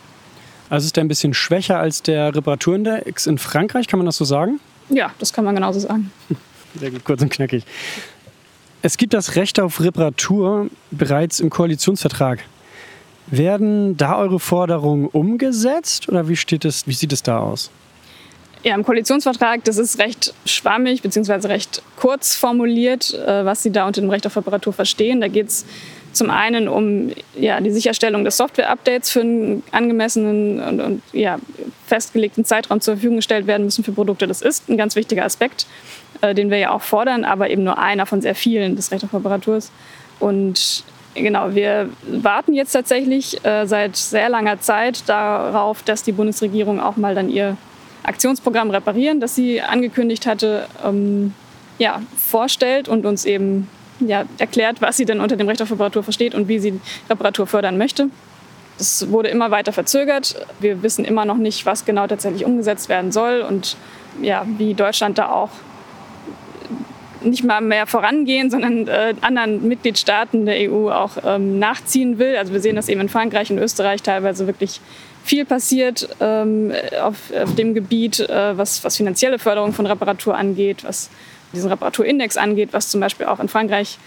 Also 0.70 0.86
ist 0.86 0.96
er 0.96 1.04
ein 1.04 1.08
bisschen 1.08 1.34
schwächer 1.34 1.78
als 1.78 2.02
der 2.02 2.34
Reparaturindex 2.34 3.26
in 3.26 3.36
Frankreich, 3.36 3.88
kann 3.88 3.98
man 3.98 4.06
das 4.06 4.16
so 4.16 4.24
sagen? 4.24 4.58
Ja, 4.88 5.12
das 5.18 5.34
kann 5.34 5.44
man 5.44 5.54
genauso 5.54 5.80
sagen. 5.80 6.10
Sehr 6.78 6.90
gut, 6.90 7.05
kurz 7.05 7.23
und 7.23 7.31
knackig. 7.31 7.64
Es 8.82 8.96
gibt 8.96 9.14
das 9.14 9.37
Recht 9.37 9.58
auf 9.58 9.81
Reparatur 9.81 10.69
bereits 10.90 11.40
im 11.40 11.50
Koalitionsvertrag. 11.50 12.44
Werden 13.28 13.96
da 13.96 14.17
eure 14.17 14.38
Forderungen 14.38 15.08
umgesetzt 15.08 16.08
oder 16.08 16.28
wie, 16.28 16.37
steht 16.37 16.64
es, 16.64 16.87
wie 16.87 16.93
sieht 16.93 17.12
es 17.12 17.23
da 17.23 17.38
aus? 17.40 17.70
Ja, 18.62 18.75
im 18.75 18.84
Koalitionsvertrag, 18.84 19.64
das 19.64 19.78
ist 19.78 19.99
recht 19.99 20.34
schwammig 20.44 21.02
bzw. 21.02 21.46
recht 21.49 21.82
kurz 21.96 22.34
formuliert, 22.34 23.14
äh, 23.14 23.44
was 23.44 23.62
Sie 23.62 23.70
da 23.70 23.87
unter 23.87 24.00
dem 24.00 24.11
Recht 24.11 24.26
auf 24.26 24.37
Reparatur 24.37 24.72
verstehen. 24.72 25.20
Da 25.20 25.29
geht 25.29 25.49
es 25.49 25.64
zum 26.12 26.31
einen 26.31 26.67
um 26.67 27.12
ja, 27.38 27.61
die 27.61 27.70
Sicherstellung 27.70 28.25
des 28.25 28.37
Software-Updates 28.37 29.11
für 29.11 29.20
einen 29.20 29.62
angemessenen 29.70 30.61
und, 30.61 30.81
und 30.81 31.02
ja, 31.12 31.38
festgelegten 31.87 32.44
Zeitraum 32.44 32.81
zur 32.81 32.94
Verfügung 32.94 33.17
gestellt 33.17 33.46
werden 33.46 33.64
müssen 33.67 33.84
für 33.84 33.93
Produkte. 33.93 34.26
Das 34.26 34.43
ist 34.43 34.69
ein 34.69 34.76
ganz 34.76 34.96
wichtiger 34.96 35.25
Aspekt. 35.25 35.67
Äh, 36.20 36.34
den 36.34 36.50
wir 36.50 36.58
ja 36.58 36.70
auch 36.70 36.82
fordern, 36.82 37.24
aber 37.24 37.50
eben 37.50 37.64
nur 37.64 37.78
einer 37.78 38.06
von 38.06 38.20
sehr 38.20 38.34
vielen 38.34 38.76
des 38.76 38.90
Recht 38.90 39.04
auf 39.04 39.12
Reparaturs. 39.12 39.70
Und 40.19 40.84
genau, 41.14 41.55
wir 41.55 41.91
warten 42.08 42.55
jetzt 42.55 42.72
tatsächlich 42.72 43.44
äh, 43.44 43.67
seit 43.67 43.96
sehr 43.96 44.29
langer 44.29 44.60
Zeit 44.60 45.08
darauf, 45.08 45.82
dass 45.82 46.02
die 46.02 46.12
Bundesregierung 46.12 46.81
auch 46.81 46.96
mal 46.96 47.14
dann 47.14 47.29
ihr 47.29 47.56
Aktionsprogramm 48.02 48.70
Reparieren, 48.70 49.20
das 49.20 49.34
sie 49.34 49.60
angekündigt 49.60 50.26
hatte, 50.26 50.69
ähm, 50.84 51.34
ja, 51.79 52.00
vorstellt 52.17 52.88
und 52.88 53.05
uns 53.05 53.24
eben 53.24 53.69
ja, 54.00 54.24
erklärt, 54.38 54.81
was 54.81 54.96
sie 54.96 55.05
denn 55.05 55.20
unter 55.20 55.36
dem 55.36 55.48
Recht 55.48 55.60
auf 55.60 55.70
Reparatur 55.70 56.02
versteht 56.02 56.34
und 56.34 56.48
wie 56.48 56.58
sie 56.58 56.81
Reparatur 57.10 57.46
fördern 57.46 57.76
möchte. 57.79 58.08
Das 58.79 59.10
wurde 59.10 59.29
immer 59.29 59.50
weiter 59.50 59.72
verzögert. 59.72 60.36
Wir 60.60 60.82
wissen 60.82 61.05
immer 61.05 61.24
noch 61.24 61.38
nicht, 61.38 61.67
was 61.67 61.84
genau 61.84 62.06
tatsächlich 62.06 62.44
umgesetzt 62.44 62.88
werden 62.88 63.10
soll 63.10 63.41
und 63.41 63.76
ja, 64.22 64.46
wie 64.58 64.74
Deutschland 64.74 65.19
da 65.19 65.31
auch 65.31 65.50
nicht 67.26 67.44
mal 67.44 67.60
mehr 67.60 67.86
vorangehen, 67.86 68.50
sondern 68.50 68.88
äh, 68.88 69.14
anderen 69.20 69.66
Mitgliedstaaten 69.66 70.46
der 70.46 70.70
EU 70.70 70.90
auch 70.90 71.18
ähm, 71.24 71.58
nachziehen 71.58 72.18
will. 72.18 72.36
Also 72.36 72.52
wir 72.52 72.60
sehen 72.60 72.76
das 72.76 72.88
eben 72.88 73.00
in 73.00 73.08
Frankreich 73.08 73.50
und 73.50 73.58
Österreich 73.58 74.02
teilweise 74.02 74.46
wirklich 74.46 74.80
viel 75.24 75.44
passiert 75.44 76.08
ähm, 76.20 76.72
auf, 77.02 77.32
auf, 77.32 77.54
dem 77.56 77.74
Gebiet, 77.74 78.20
äh, 78.20 78.56
was, 78.56 78.84
was 78.84 78.96
finanzielle 78.96 79.38
Förderung 79.38 79.72
von 79.72 79.86
Reparatur 79.86 80.36
angeht, 80.36 80.84
was 80.84 81.10
diesen 81.52 81.68
Reparaturindex 81.68 82.36
angeht, 82.36 82.70
was 82.72 82.90
zum 82.90 83.00
Beispiel 83.00 83.26
auch 83.26 83.40
in 83.40 83.48
Frankreich 83.48 83.98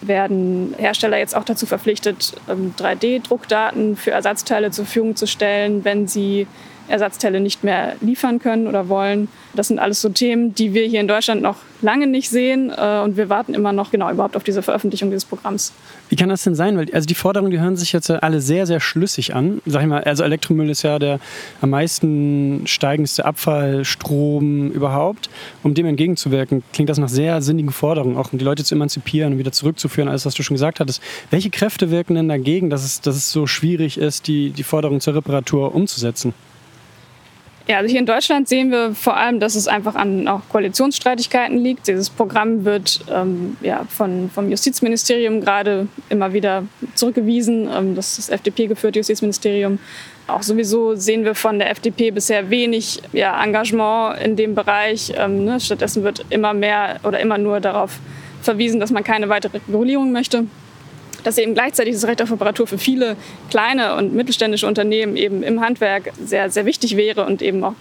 werden 0.00 0.74
Hersteller 0.76 1.18
jetzt 1.18 1.36
auch 1.36 1.44
dazu 1.44 1.66
verpflichtet, 1.66 2.34
ähm, 2.48 2.74
3D-Druckdaten 2.78 3.96
für 3.96 4.10
Ersatzteile 4.10 4.70
zur 4.70 4.84
Verfügung 4.84 5.16
zu 5.16 5.26
stellen, 5.26 5.84
wenn 5.84 6.08
sie 6.08 6.46
Ersatzteile 6.88 7.40
nicht 7.40 7.64
mehr 7.64 7.96
liefern 8.00 8.38
können 8.38 8.66
oder 8.66 8.88
wollen. 8.88 9.28
Das 9.54 9.68
sind 9.68 9.78
alles 9.78 10.00
so 10.00 10.08
Themen, 10.08 10.54
die 10.54 10.74
wir 10.74 10.86
hier 10.86 11.00
in 11.00 11.08
Deutschland 11.08 11.42
noch 11.42 11.56
lange 11.80 12.06
nicht 12.06 12.28
sehen 12.30 12.72
äh, 12.76 13.00
und 13.00 13.16
wir 13.16 13.28
warten 13.28 13.54
immer 13.54 13.72
noch 13.72 13.90
genau 13.90 14.10
überhaupt 14.10 14.36
auf 14.36 14.42
diese 14.42 14.62
Veröffentlichung 14.62 15.10
dieses 15.10 15.24
Programms. 15.24 15.72
Wie 16.08 16.16
kann 16.16 16.28
das 16.28 16.42
denn 16.42 16.54
sein? 16.54 16.76
Weil 16.76 16.92
also 16.92 17.06
die 17.06 17.14
Forderungen, 17.14 17.50
die 17.50 17.60
hören 17.60 17.76
sich 17.76 17.92
jetzt 17.92 18.10
alle 18.10 18.40
sehr, 18.40 18.66
sehr 18.66 18.80
schlüssig 18.80 19.34
an. 19.34 19.60
Sag 19.66 19.82
ich 19.82 19.88
mal, 19.88 20.02
also 20.02 20.24
Elektromüll 20.24 20.70
ist 20.70 20.82
ja 20.82 20.98
der 20.98 21.20
am 21.60 21.70
meisten 21.70 22.66
steigendste 22.66 23.24
Abfallstrom 23.24 24.70
überhaupt. 24.70 25.30
Um 25.62 25.74
dem 25.74 25.86
entgegenzuwirken, 25.86 26.62
klingt 26.72 26.90
das 26.90 26.98
nach 26.98 27.08
sehr 27.08 27.40
sinnigen 27.42 27.72
Forderungen, 27.72 28.16
auch 28.16 28.32
um 28.32 28.38
die 28.38 28.44
Leute 28.44 28.64
zu 28.64 28.74
emanzipieren 28.74 29.34
und 29.34 29.38
wieder 29.38 29.52
zurückzuführen, 29.52 30.08
alles, 30.08 30.26
was 30.26 30.34
du 30.34 30.42
schon 30.42 30.54
gesagt 30.54 30.80
hattest. 30.80 31.02
Welche 31.30 31.50
Kräfte 31.50 31.90
wirken 31.90 32.14
denn 32.14 32.28
dagegen, 32.28 32.70
dass 32.70 32.84
es, 32.84 33.00
dass 33.00 33.16
es 33.16 33.30
so 33.30 33.46
schwierig 33.46 33.98
ist, 33.98 34.26
die, 34.26 34.50
die 34.50 34.62
Forderung 34.62 35.00
zur 35.00 35.14
Reparatur 35.14 35.74
umzusetzen? 35.74 36.34
Ja, 37.66 37.78
also 37.78 37.90
hier 37.90 38.00
in 38.00 38.06
Deutschland 38.06 38.46
sehen 38.46 38.70
wir 38.70 38.94
vor 38.94 39.16
allem, 39.16 39.40
dass 39.40 39.54
es 39.54 39.68
einfach 39.68 39.94
an 39.94 40.28
auch 40.28 40.42
Koalitionsstreitigkeiten 40.50 41.56
liegt. 41.56 41.88
Dieses 41.88 42.10
Programm 42.10 42.66
wird 42.66 43.00
ähm, 43.10 43.56
ja, 43.62 43.86
von, 43.88 44.30
vom 44.30 44.50
Justizministerium 44.50 45.40
gerade 45.40 45.88
immer 46.10 46.34
wieder 46.34 46.64
zurückgewiesen. 46.94 47.70
Ähm, 47.74 47.94
das 47.94 48.18
ist 48.18 48.28
das 48.28 48.34
FDP-geführte 48.34 48.98
Justizministerium. 48.98 49.78
Auch 50.26 50.42
sowieso 50.42 50.94
sehen 50.94 51.24
wir 51.24 51.34
von 51.34 51.58
der 51.58 51.70
FDP 51.70 52.10
bisher 52.10 52.50
wenig 52.50 53.00
ja, 53.14 53.42
Engagement 53.42 54.20
in 54.20 54.36
dem 54.36 54.54
Bereich. 54.54 55.14
Ähm, 55.16 55.46
ne? 55.46 55.58
Stattdessen 55.58 56.02
wird 56.02 56.26
immer 56.28 56.52
mehr 56.52 57.00
oder 57.02 57.18
immer 57.20 57.38
nur 57.38 57.60
darauf 57.60 57.98
verwiesen, 58.42 58.78
dass 58.78 58.90
man 58.90 59.04
keine 59.04 59.30
weitere 59.30 59.56
Regulierung 59.56 60.12
möchte 60.12 60.44
dass 61.24 61.38
eben 61.38 61.54
gleichzeitig 61.54 61.94
das 61.94 62.06
Recht 62.06 62.22
auf 62.22 62.30
Reparatur 62.30 62.66
für 62.66 62.78
viele 62.78 63.16
kleine 63.50 63.96
und 63.96 64.14
mittelständische 64.14 64.66
Unternehmen 64.66 65.16
eben 65.16 65.42
im 65.42 65.60
Handwerk 65.60 66.12
sehr, 66.24 66.50
sehr 66.50 66.64
wichtig 66.66 66.96
wäre 66.96 67.24
und 67.26 67.42
eben 67.42 67.64
auch 67.64 67.74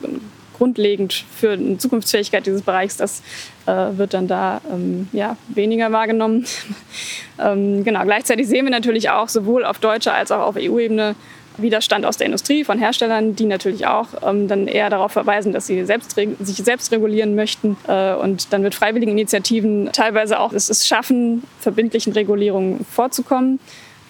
grundlegend 0.58 1.26
für 1.36 1.52
eine 1.52 1.78
Zukunftsfähigkeit 1.78 2.46
dieses 2.46 2.62
Bereichs, 2.62 2.96
das 2.98 3.22
äh, 3.66 3.98
wird 3.98 4.14
dann 4.14 4.28
da 4.28 4.62
ähm, 4.72 5.10
ja, 5.12 5.36
weniger 5.50 5.92
wahrgenommen. 5.92 6.46
ähm, 7.40 7.84
genau, 7.84 8.04
gleichzeitig 8.04 8.48
sehen 8.48 8.66
wir 8.66 8.72
natürlich 8.72 9.10
auch 9.10 9.30
sowohl 9.30 9.66
auf 9.66 9.80
deutscher 9.80 10.14
als 10.14 10.32
auch 10.32 10.42
auf 10.42 10.56
EU-Ebene 10.58 11.16
Widerstand 11.58 12.06
aus 12.06 12.18
der 12.18 12.26
Industrie, 12.26 12.64
von 12.64 12.80
Herstellern, 12.80 13.36
die 13.36 13.46
natürlich 13.46 13.86
auch 13.88 14.08
ähm, 14.26 14.48
dann 14.48 14.68
eher 14.68 14.90
darauf 14.90 15.12
verweisen, 15.12 15.54
dass 15.54 15.68
sie 15.68 15.86
selbst, 15.86 16.16
sich 16.16 16.58
selbst 16.58 16.92
regulieren 16.92 17.36
möchten. 17.36 17.78
Äh, 17.88 18.14
und 18.16 18.54
dann 18.54 18.64
wird 18.64 18.76
freiwilligen 18.76 19.12
Initiativen 19.12 19.90
teilweise 19.92 20.40
auch 20.40 20.54
es, 20.54 20.70
es 20.70 20.88
schaffen, 20.88 21.44
verbindlichen 21.60 22.14
Regulierungen 22.14 22.86
vorzukommen. 22.86 23.60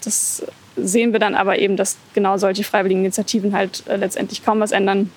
Das 0.03 0.43
sehen 0.75 1.13
wir 1.13 1.19
dann 1.19 1.35
aber 1.35 1.59
eben, 1.59 1.77
dass 1.77 1.97
genau 2.13 2.37
solche 2.37 2.63
freiwilligen 2.63 3.01
Initiativen 3.01 3.55
halt 3.55 3.83
äh, 3.87 3.97
letztendlich 3.97 4.43
kaum 4.43 4.59
was 4.59 4.71
ändern 4.71 5.11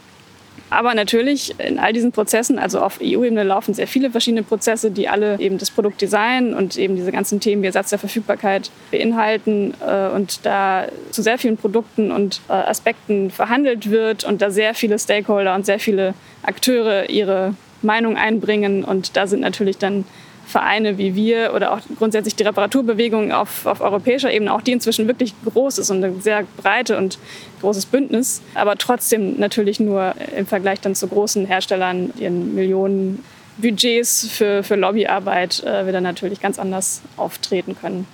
aber 0.70 0.94
natürlich 0.94 1.58
in 1.60 1.78
all 1.78 1.92
diesen 1.92 2.12
Prozessen, 2.12 2.58
also 2.58 2.80
auf 2.80 2.98
EU-Ebene 3.00 3.42
laufen 3.42 3.74
sehr 3.74 3.86
viele 3.86 4.10
verschiedene 4.10 4.42
Prozesse, 4.42 4.90
die 4.90 5.08
alle 5.08 5.38
eben 5.38 5.58
das 5.58 5.70
Produktdesign 5.70 6.54
und 6.54 6.76
eben 6.76 6.96
diese 6.96 7.12
ganzen 7.12 7.40
Themen 7.40 7.62
wie 7.62 7.66
Ersatz 7.66 7.90
der 7.90 7.98
Verfügbarkeit 7.98 8.70
beinhalten 8.90 9.74
äh, 9.86 10.08
und 10.08 10.44
da 10.44 10.86
zu 11.10 11.22
sehr 11.22 11.38
vielen 11.38 11.56
Produkten 11.56 12.10
und 12.10 12.40
äh, 12.48 12.52
Aspekten 12.52 13.30
verhandelt 13.30 13.90
wird 13.90 14.24
und 14.24 14.42
da 14.42 14.50
sehr 14.50 14.74
viele 14.74 14.98
Stakeholder 14.98 15.54
und 15.54 15.66
sehr 15.66 15.78
viele 15.78 16.14
Akteure 16.42 17.08
ihre 17.08 17.54
Meinung 17.82 18.16
einbringen. 18.16 18.84
Und 18.84 19.16
da 19.16 19.26
sind 19.26 19.40
natürlich 19.40 19.78
dann 19.78 20.04
Vereine 20.46 20.96
wie 20.96 21.14
wir 21.14 21.52
oder 21.54 21.72
auch 21.72 21.80
grundsätzlich 21.98 22.36
die 22.36 22.44
Reparaturbewegung 22.44 23.32
auf, 23.32 23.66
auf 23.66 23.80
europäischer 23.80 24.32
Ebene, 24.32 24.52
auch 24.52 24.62
die 24.62 24.72
inzwischen 24.72 25.08
wirklich 25.08 25.34
groß 25.44 25.78
ist 25.78 25.90
und 25.90 26.04
eine 26.04 26.20
sehr 26.20 26.44
breite 26.56 26.96
und 26.96 27.18
großes 27.60 27.86
Bündnis, 27.86 28.42
aber 28.54 28.76
trotzdem 28.76 29.38
natürlich 29.38 29.80
nur 29.80 30.14
im 30.36 30.46
Vergleich 30.46 30.80
dann 30.80 30.94
zu 30.94 31.08
großen 31.08 31.46
Herstellern, 31.46 32.12
ihren 32.18 32.54
Millionen 32.54 33.24
Budgets 33.58 34.28
für, 34.28 34.62
für 34.62 34.76
Lobbyarbeit, 34.76 35.64
äh, 35.64 35.86
wir 35.86 35.92
dann 35.92 36.04
natürlich 36.04 36.40
ganz 36.40 36.58
anders 36.58 37.02
auftreten 37.16 37.76
können. 37.80 38.06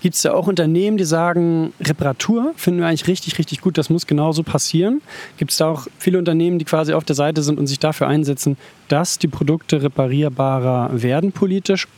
Gibt 0.00 0.14
es 0.14 0.22
da 0.22 0.34
auch 0.34 0.46
Unternehmen, 0.46 0.96
die 0.96 1.04
sagen, 1.04 1.72
Reparatur 1.80 2.52
finden 2.56 2.80
wir 2.80 2.86
eigentlich 2.86 3.06
richtig, 3.06 3.38
richtig 3.38 3.60
gut, 3.60 3.78
das 3.78 3.90
muss 3.90 4.06
genauso 4.06 4.42
passieren? 4.42 5.00
Gibt 5.38 5.52
es 5.52 5.56
da 5.56 5.68
auch 5.70 5.86
viele 5.98 6.18
Unternehmen, 6.18 6.58
die 6.58 6.64
quasi 6.64 6.92
auf 6.92 7.04
der 7.04 7.16
Seite 7.16 7.42
sind 7.42 7.58
und 7.58 7.66
sich 7.66 7.78
dafür 7.78 8.06
einsetzen, 8.06 8.56
dass 8.88 9.18
die 9.18 9.28
Produkte 9.28 9.82
reparierbarer 9.82 11.02
werden 11.02 11.32
politisch? 11.32 11.88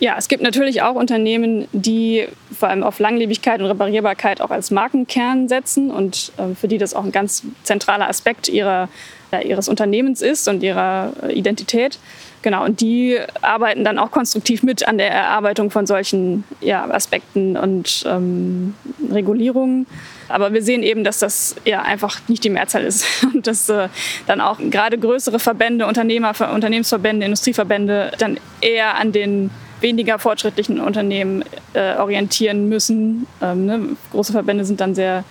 Ja, 0.00 0.14
es 0.16 0.28
gibt 0.28 0.44
natürlich 0.44 0.82
auch 0.82 0.94
Unternehmen, 0.94 1.66
die 1.72 2.28
vor 2.56 2.68
allem 2.68 2.84
auf 2.84 3.00
Langlebigkeit 3.00 3.60
und 3.60 3.66
Reparierbarkeit 3.66 4.40
auch 4.40 4.50
als 4.50 4.70
Markenkern 4.70 5.48
setzen 5.48 5.90
und 5.90 6.30
äh, 6.36 6.54
für 6.54 6.68
die 6.68 6.78
das 6.78 6.94
auch 6.94 7.04
ein 7.04 7.10
ganz 7.10 7.42
zentraler 7.64 8.08
Aspekt 8.08 8.48
ihrer, 8.48 8.88
ja, 9.32 9.40
ihres 9.40 9.68
Unternehmens 9.68 10.22
ist 10.22 10.46
und 10.46 10.62
ihrer 10.62 11.12
äh, 11.24 11.32
Identität. 11.32 11.98
Genau, 12.42 12.64
und 12.64 12.80
die 12.80 13.18
arbeiten 13.42 13.82
dann 13.84 13.98
auch 13.98 14.10
konstruktiv 14.10 14.62
mit 14.62 14.86
an 14.86 14.98
der 14.98 15.10
Erarbeitung 15.10 15.70
von 15.70 15.86
solchen 15.86 16.44
ja, 16.60 16.88
Aspekten 16.88 17.56
und 17.56 18.04
ähm, 18.06 18.74
Regulierungen. 19.10 19.86
Aber 20.28 20.52
wir 20.52 20.62
sehen 20.62 20.82
eben, 20.82 21.04
dass 21.04 21.18
das 21.18 21.56
ja 21.64 21.82
einfach 21.82 22.20
nicht 22.28 22.44
die 22.44 22.50
Mehrzahl 22.50 22.84
ist. 22.84 23.06
Und 23.34 23.46
dass 23.46 23.68
äh, 23.68 23.88
dann 24.26 24.40
auch 24.40 24.58
gerade 24.58 24.98
größere 24.98 25.38
Verbände, 25.38 25.86
Unternehmer, 25.86 26.34
Unternehmensverbände, 26.52 27.24
Industrieverbände 27.24 28.12
dann 28.18 28.38
eher 28.60 28.96
an 28.96 29.12
den 29.12 29.50
weniger 29.80 30.18
fortschrittlichen 30.18 30.80
Unternehmen 30.80 31.44
äh, 31.72 31.96
orientieren 31.96 32.68
müssen. 32.68 33.26
Ähm, 33.40 33.66
ne? 33.66 33.80
Große 34.12 34.32
Verbände 34.32 34.64
sind 34.64 34.80
dann 34.80 34.94
sehr 34.94 35.24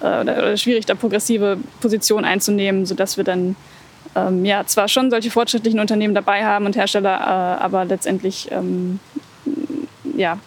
äh, 0.00 0.04
oder, 0.04 0.38
oder 0.38 0.56
schwierig, 0.56 0.86
da 0.86 0.94
progressive 0.94 1.58
Positionen 1.80 2.24
einzunehmen, 2.24 2.86
sodass 2.86 3.16
wir 3.16 3.24
dann 3.24 3.56
ähm, 4.16 4.44
ja, 4.44 4.64
zwar 4.66 4.88
schon 4.88 5.10
solche 5.10 5.30
fortschrittlichen 5.30 5.80
Unternehmen 5.80 6.14
dabei 6.14 6.44
haben 6.44 6.66
und 6.66 6.76
Hersteller, 6.76 7.18
äh, 7.20 7.62
aber 7.62 7.84
letztendlich 7.84 8.48
ähm, 8.50 9.00
ja, 10.16 10.38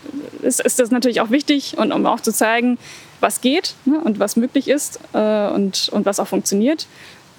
ist, 0.42 0.60
ist 0.60 0.80
das 0.80 0.92
natürlich 0.92 1.22
auch 1.22 1.30
wichtig 1.30 1.78
und 1.78 1.92
um 1.92 2.06
auch 2.06 2.20
zu 2.20 2.32
zeigen, 2.34 2.78
was 3.20 3.42
geht 3.42 3.76
ne, 3.86 4.00
und 4.04 4.20
was 4.20 4.36
möglich 4.36 4.68
ist 4.68 5.00
äh, 5.14 5.48
und, 5.48 5.90
und 5.92 6.06
was 6.06 6.20
auch 6.20 6.28
funktioniert. 6.28 6.88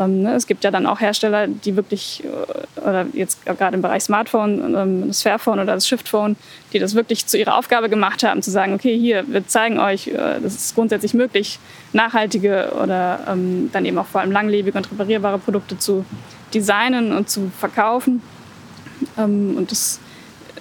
Ähm, 0.00 0.22
ne, 0.22 0.34
es 0.34 0.46
gibt 0.46 0.64
ja 0.64 0.70
dann 0.70 0.86
auch 0.86 1.00
Hersteller, 1.00 1.46
die 1.46 1.76
wirklich, 1.76 2.24
äh, 2.24 2.80
oder 2.80 3.06
jetzt 3.12 3.44
gerade 3.46 3.76
im 3.76 3.82
Bereich 3.82 4.02
Smartphone, 4.02 4.74
ähm, 4.74 5.04
das 5.08 5.22
Fairphone 5.22 5.60
oder 5.60 5.74
das 5.74 5.86
Shiftphone, 5.86 6.36
die 6.72 6.80
das 6.80 6.94
wirklich 6.94 7.26
zu 7.26 7.38
ihrer 7.38 7.56
Aufgabe 7.56 7.88
gemacht 7.88 8.24
haben, 8.24 8.42
zu 8.42 8.50
sagen, 8.50 8.74
okay, 8.74 8.98
hier, 8.98 9.24
wir 9.28 9.46
zeigen 9.46 9.78
euch, 9.78 10.08
äh, 10.08 10.40
das 10.42 10.54
ist 10.54 10.74
grundsätzlich 10.74 11.14
möglich, 11.14 11.60
nachhaltige 11.92 12.72
oder 12.82 13.20
ähm, 13.28 13.70
dann 13.72 13.84
eben 13.84 13.98
auch 13.98 14.06
vor 14.06 14.20
allem 14.20 14.32
langlebige 14.32 14.76
und 14.76 14.90
reparierbare 14.90 15.38
Produkte 15.38 15.78
zu 15.78 16.04
designen 16.52 17.12
und 17.12 17.30
zu 17.30 17.50
verkaufen. 17.58 18.22
Und 19.16 19.66
das 19.70 19.98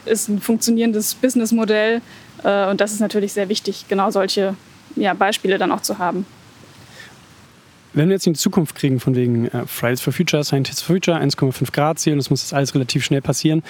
ist 0.05 0.27
ein 0.27 0.41
funktionierendes 0.41 1.15
Businessmodell 1.15 2.01
äh, 2.43 2.69
und 2.69 2.81
das 2.81 2.91
ist 2.91 2.99
natürlich 2.99 3.33
sehr 3.33 3.47
wichtig, 3.47 3.85
genau 3.87 4.09
solche 4.11 4.55
Beispiele 5.17 5.57
dann 5.57 5.71
auch 5.71 5.81
zu 5.81 5.97
haben. 5.97 6.25
Wenn 7.93 8.09
wir 8.09 8.15
jetzt 8.15 8.25
in 8.25 8.33
die 8.33 8.39
Zukunft 8.39 8.75
kriegen, 8.75 8.99
von 8.99 9.15
wegen 9.15 9.47
äh, 9.47 9.65
Fridays 9.67 10.01
for 10.01 10.11
Future, 10.11 10.43
Scientists 10.43 10.81
for 10.81 10.95
Future, 10.95 11.17
1,5 11.17 11.71
Grad 11.71 11.99
Ziel 11.99 12.13
und 12.13 12.19
es 12.19 12.29
muss 12.29 12.41
das 12.41 12.53
alles 12.53 12.73
relativ 12.73 13.05
schnell 13.05 13.21
passieren, 13.21 13.63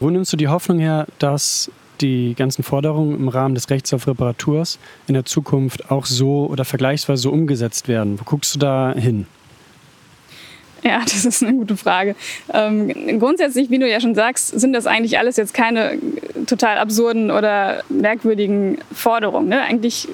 wo 0.00 0.10
nimmst 0.10 0.32
du 0.32 0.36
die 0.36 0.48
Hoffnung 0.48 0.78
her, 0.78 1.06
dass 1.18 1.70
die 2.00 2.34
ganzen 2.34 2.62
Forderungen 2.62 3.14
im 3.14 3.28
Rahmen 3.28 3.54
des 3.54 3.70
Rechts 3.70 3.92
auf 3.92 4.06
Reparaturs 4.06 4.78
in 5.06 5.14
der 5.14 5.24
Zukunft 5.24 5.90
auch 5.90 6.06
so 6.06 6.46
oder 6.46 6.64
vergleichsweise 6.64 7.22
so 7.22 7.30
umgesetzt 7.30 7.88
werden? 7.88 8.18
Wo 8.18 8.24
guckst 8.24 8.54
du 8.54 8.58
da 8.58 8.92
hin? 8.96 9.26
Ja, 10.82 11.00
das 11.04 11.24
ist 11.24 11.42
eine 11.42 11.56
gute 11.56 11.76
Frage. 11.76 12.16
Ähm, 12.52 13.18
grundsätzlich, 13.18 13.70
wie 13.70 13.78
du 13.78 13.88
ja 13.88 14.00
schon 14.00 14.14
sagst, 14.14 14.58
sind 14.58 14.72
das 14.72 14.86
eigentlich 14.86 15.18
alles 15.18 15.36
jetzt 15.36 15.54
keine 15.54 15.98
total 16.46 16.78
absurden 16.78 17.30
oder 17.30 17.82
merkwürdigen 17.88 18.78
Forderungen. 18.92 19.48
Ne? 19.48 19.60
Eigentlich 19.60 20.08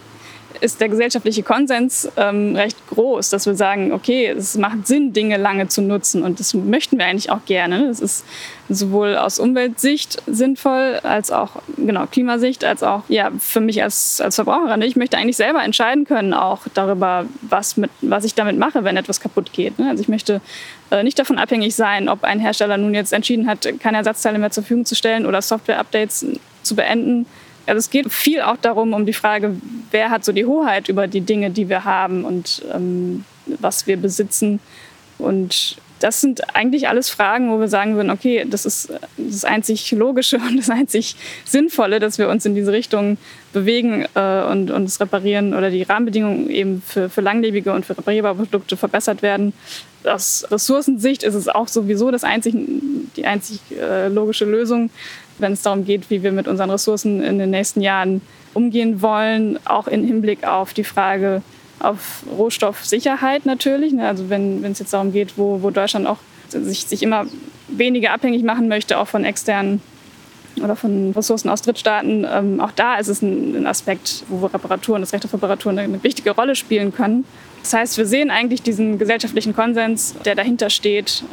ist 0.61 0.81
der 0.81 0.89
gesellschaftliche 0.89 1.43
Konsens 1.43 2.09
ähm, 2.17 2.57
recht 2.57 2.77
groß, 2.89 3.31
dass 3.31 3.47
wir 3.47 3.55
sagen, 3.55 3.93
okay, 3.93 4.29
es 4.29 4.57
macht 4.57 4.87
Sinn, 4.87 5.13
Dinge 5.13 5.37
lange 5.37 5.69
zu 5.69 5.83
nutzen 5.83 6.23
und 6.23 6.41
das 6.41 6.55
möchten 6.55 6.99
wir 6.99 7.07
eigentlich 7.07 7.31
auch 7.31 7.45
gerne. 7.47 7.89
Das 7.89 8.01
ist 8.01 8.25
sowohl 8.69 9.17
aus 9.17 9.39
Umweltsicht 9.39 10.23
sinnvoll, 10.27 11.01
als 11.03 11.31
auch 11.31 11.63
genau 11.77 12.07
Klimasicht, 12.07 12.65
als 12.65 12.83
auch 12.83 13.03
ja 13.09 13.31
für 13.39 13.61
mich 13.61 13.83
als, 13.83 14.21
als 14.21 14.35
Verbraucherin. 14.35 14.83
Ich 14.83 14.97
möchte 14.97 15.17
eigentlich 15.19 15.37
selber 15.37 15.63
entscheiden 15.63 16.05
können 16.05 16.35
auch 16.35 16.63
darüber, 16.75 17.27
was, 17.43 17.77
mit, 17.77 17.91
was 18.01 18.25
ich 18.25 18.35
damit 18.35 18.59
mache, 18.59 18.85
wenn 18.85 18.97
etwas 18.97 19.21
kaputt 19.21 19.53
geht. 19.53 19.79
Ne? 19.79 19.89
Also 19.89 20.03
ich 20.03 20.09
möchte 20.09 20.41
äh, 20.91 21.03
nicht 21.03 21.19
davon 21.19 21.39
abhängig 21.39 21.75
sein, 21.75 22.09
ob 22.09 22.25
ein 22.25 22.41
Hersteller 22.41 22.77
nun 22.77 22.95
jetzt 22.95 23.13
entschieden 23.13 23.47
hat, 23.47 23.69
keine 23.81 23.99
Ersatzteile 23.99 24.39
mehr 24.39 24.51
zur 24.51 24.63
Verfügung 24.63 24.85
zu 24.85 24.95
stellen 24.95 25.27
oder 25.27 25.43
Software-Updates 25.43 26.27
zu 26.63 26.75
beenden 26.75 27.27
also 27.67 27.79
es 27.79 27.91
geht 27.91 28.13
viel 28.13 28.41
auch 28.41 28.57
darum, 28.57 28.95
um 28.95 29.07
die 29.07 29.13
Frage, 29.13 29.57
wer 29.91 30.11
hat 30.11 30.25
so 30.25 30.33
die 30.33 30.47
Hoheit 30.47 30.89
über 30.89 31.07
die 31.07 31.21
Dinge, 31.21 31.51
die 31.51 31.69
wir 31.69 31.85
haben 31.85 32.25
und 32.25 32.63
ähm, 32.73 33.25
was 33.47 33.87
wir 33.87 33.97
besitzen. 33.97 34.61
Und 35.19 35.77
das 36.01 36.21
sind 36.21 36.55
eigentlich 36.55 36.89
alles 36.89 37.09
Fragen, 37.09 37.51
wo 37.51 37.59
wir 37.59 37.69
sagen 37.69 37.97
würden, 37.97 38.11
okay, 38.11 38.45
das 38.49 38.67
ist 38.67 38.93
das 39.17 39.45
einzig 39.45 39.91
Logische 39.93 40.37
und 40.49 40.59
das 40.59 40.71
einzig 40.71 41.17
Sinnvolle, 41.45 42.01
dass 42.01 42.19
wir 42.19 42.29
uns 42.29 42.45
in 42.45 42.55
diese 42.55 42.73
Richtung 42.73 43.19
bewegen 43.53 44.07
äh, 44.15 44.43
und 44.45 44.71
uns 44.71 45.01
reparieren 45.01 45.55
oder 45.55 45.71
die 45.71 45.83
Rahmenbedingungen 45.83 46.51
eben 46.51 46.83
für, 46.83 47.09
für 47.09 47.21
langlebige 47.21 47.73
und 47.73 47.87
für 47.87 47.97
reparierbare 47.97 48.35
Produkte 48.35 48.77
verbessert 48.77 49.23
werden. 49.23 49.55
Aus 50.05 50.47
Ressourcensicht 50.51 51.23
ist 51.23 51.35
es 51.35 51.49
auch 51.49 51.69
sowieso 51.69 52.11
das 52.11 52.23
einzig, 52.23 52.55
die 53.17 53.27
einzig 53.27 53.61
äh, 53.73 54.09
logische 54.09 54.45
Lösung 54.45 54.91
wenn 55.39 55.53
es 55.53 55.63
darum 55.63 55.85
geht, 55.85 56.11
wie 56.11 56.23
wir 56.23 56.33
mit 56.33 56.49
unseren 56.49 56.71
Ressourcen 56.71 57.23
in 57.23 57.39
den 57.39 57.51
nächsten 57.51 57.81
Jahren 57.81 58.21
umgehen 58.55 59.03
wollen, 59.03 59.59
auch 59.67 59.87
im 59.87 60.05
Hinblick 60.05 60.47
auf 60.47 60.73
die 60.73 60.85
Frage 60.85 61.43
auf 61.79 62.23
Rohstoffsicherheit 62.37 63.45
natürlich. 63.45 63.93
Ne? 63.93 64.09
Also 64.09 64.31
wenn 64.31 64.65
es 64.65 64.79
jetzt 64.79 64.93
darum 64.93 65.13
geht, 65.13 65.37
wo, 65.37 65.63
wo 65.63 65.71
Deutschland 65.71 66.07
auch 66.07 66.19
sich, 66.49 66.87
sich 66.87 67.03
immer 67.03 67.27
weniger 67.69 68.13
abhängig 68.13 68.43
machen 68.45 68.69
möchte, 68.69 68.99
auch 68.99 69.09
von 69.09 69.25
externen 69.25 69.81
oder 70.63 70.77
von 70.77 71.13
Ressourcen 71.13 71.51
aus 71.51 71.63
Drittstaaten. 71.63 72.27
Ähm, 72.31 72.61
auch 72.61 72.71
da 72.71 72.97
ist 72.97 73.09
es 73.09 73.21
ein, 73.21 73.55
ein 73.57 73.67
Aspekt, 73.67 74.25
wo 74.29 74.47
Reparaturen, 74.47 75.03
das 75.03 75.13
Recht 75.13 75.25
auf 75.25 75.35
Reparaturen 75.35 75.79
eine, 75.79 75.89
eine 75.89 76.03
wichtige 76.03 76.31
Rolle 76.31 76.55
spielen 76.55 76.95
können. 76.95 77.25
Das 77.63 77.73
heißt, 77.75 77.99
wir 77.99 78.07
sehen 78.07 78.31
eigentlich 78.31 78.63
diesen 78.63 78.99
gesellschaftlichen 78.99 79.55
Konsens, 79.55 80.15
der 80.25 80.35
dahinter 80.35 80.71
steht. 80.71 81.25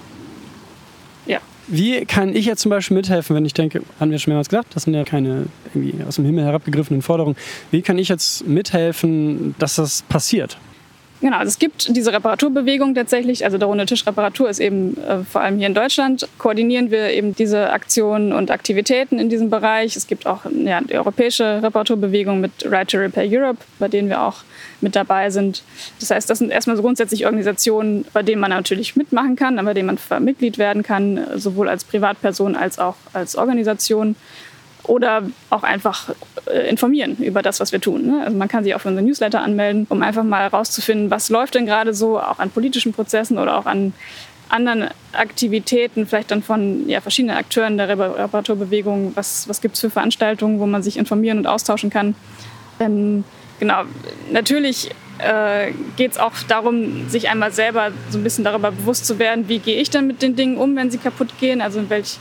Wie 1.67 2.05
kann 2.05 2.35
ich 2.35 2.45
jetzt 2.45 2.61
zum 2.61 2.69
Beispiel 2.69 2.95
mithelfen, 2.97 3.35
wenn 3.35 3.45
ich 3.45 3.53
denke, 3.53 3.81
haben 3.99 4.11
wir 4.11 4.19
schon 4.19 4.31
mehrmals 4.31 4.49
gesagt, 4.49 4.75
das 4.75 4.83
sind 4.83 4.93
ja 4.93 5.03
keine 5.03 5.45
irgendwie 5.73 6.03
aus 6.03 6.15
dem 6.15 6.25
Himmel 6.25 6.43
herabgegriffenen 6.43 7.01
Forderungen. 7.01 7.37
Wie 7.71 7.81
kann 7.81 7.97
ich 7.97 8.09
jetzt 8.09 8.45
mithelfen, 8.47 9.55
dass 9.59 9.75
das 9.75 10.01
passiert? 10.03 10.57
Genau, 11.23 11.37
also 11.37 11.47
es 11.47 11.57
gibt 11.57 11.95
diese 11.95 12.11
Reparaturbewegung 12.11 12.95
tatsächlich. 12.95 13.45
Also 13.45 13.57
der 13.57 13.69
Runde 13.69 13.85
Tisch 13.85 14.05
Reparatur 14.05 14.49
ist 14.49 14.59
eben 14.59 14.97
äh, 14.97 15.23
vor 15.23 15.39
allem 15.39 15.57
hier 15.57 15.67
in 15.67 15.73
Deutschland. 15.73 16.27
Koordinieren 16.37 16.91
wir 16.91 17.11
eben 17.11 17.33
diese 17.33 17.71
Aktionen 17.71 18.33
und 18.33 18.51
Aktivitäten 18.51 19.19
in 19.19 19.29
diesem 19.29 19.49
Bereich. 19.49 19.95
Es 19.95 20.07
gibt 20.07 20.27
auch 20.27 20.41
ja, 20.65 20.81
die 20.81 20.95
europäische 20.95 21.63
Reparaturbewegung 21.63 22.41
mit 22.41 22.51
Right 22.65 22.91
to 22.91 22.97
Repair 22.97 23.25
Europe, 23.25 23.59
bei 23.79 23.87
denen 23.87 24.09
wir 24.09 24.21
auch 24.21 24.43
mit 24.81 24.97
dabei 24.97 25.29
sind. 25.29 25.63
Das 26.01 26.11
heißt, 26.11 26.29
das 26.29 26.39
sind 26.39 26.51
erstmal 26.51 26.75
so 26.75 26.81
grundsätzlich 26.81 27.23
Organisationen, 27.23 28.03
bei 28.11 28.21
denen 28.21 28.41
man 28.41 28.49
natürlich 28.49 28.97
mitmachen 28.97 29.37
kann, 29.37 29.55
bei 29.63 29.73
denen 29.73 29.97
man 30.09 30.25
Mitglied 30.25 30.57
werden 30.57 30.83
kann, 30.83 31.25
sowohl 31.35 31.69
als 31.69 31.85
Privatperson 31.85 32.57
als 32.57 32.79
auch 32.79 32.97
als 33.13 33.37
Organisation 33.37 34.17
oder 34.85 35.23
auch 35.49 35.63
einfach 35.63 36.09
äh, 36.45 36.69
informieren 36.69 37.17
über 37.17 37.41
das, 37.41 37.59
was 37.59 37.71
wir 37.71 37.79
tun. 37.79 38.05
Ne? 38.05 38.23
Also 38.25 38.37
man 38.37 38.47
kann 38.47 38.63
sich 38.63 38.75
auch 38.75 38.81
für 38.81 38.89
unseren 38.89 39.05
Newsletter 39.05 39.41
anmelden, 39.41 39.85
um 39.89 40.01
einfach 40.01 40.23
mal 40.23 40.41
herauszufinden, 40.41 41.09
was 41.09 41.29
läuft 41.29 41.55
denn 41.55 41.65
gerade 41.65 41.93
so, 41.93 42.19
auch 42.19 42.39
an 42.39 42.49
politischen 42.49 42.93
Prozessen 42.93 43.37
oder 43.37 43.57
auch 43.57 43.65
an 43.65 43.93
anderen 44.49 44.89
Aktivitäten, 45.13 46.05
vielleicht 46.05 46.31
dann 46.31 46.43
von 46.43 46.87
ja, 46.87 47.01
verschiedenen 47.01 47.35
Akteuren 47.35 47.77
der 47.77 47.89
Reparaturbewegung. 47.89 49.13
Was, 49.15 49.47
was 49.49 49.61
gibt 49.61 49.75
es 49.75 49.81
für 49.81 49.89
Veranstaltungen, 49.89 50.59
wo 50.59 50.65
man 50.65 50.83
sich 50.83 50.97
informieren 50.97 51.39
und 51.39 51.47
austauschen 51.47 51.89
kann? 51.89 52.13
Ähm, 52.79 53.23
genau, 53.59 53.83
natürlich 54.31 54.89
äh, 55.17 55.71
geht 55.95 56.11
es 56.11 56.17
auch 56.17 56.33
darum, 56.47 57.09
sich 57.09 57.29
einmal 57.29 57.51
selber 57.51 57.91
so 58.09 58.17
ein 58.17 58.23
bisschen 58.23 58.43
darüber 58.43 58.71
bewusst 58.71 59.05
zu 59.05 59.17
werden, 59.17 59.47
wie 59.47 59.59
gehe 59.59 59.79
ich 59.81 59.89
denn 59.89 60.07
mit 60.07 60.21
den 60.21 60.35
Dingen 60.35 60.57
um, 60.57 60.75
wenn 60.75 60.91
sie 60.91 60.97
kaputt 60.97 61.29
gehen? 61.39 61.61
Also 61.61 61.79
in 61.79 61.89
welch 61.89 62.17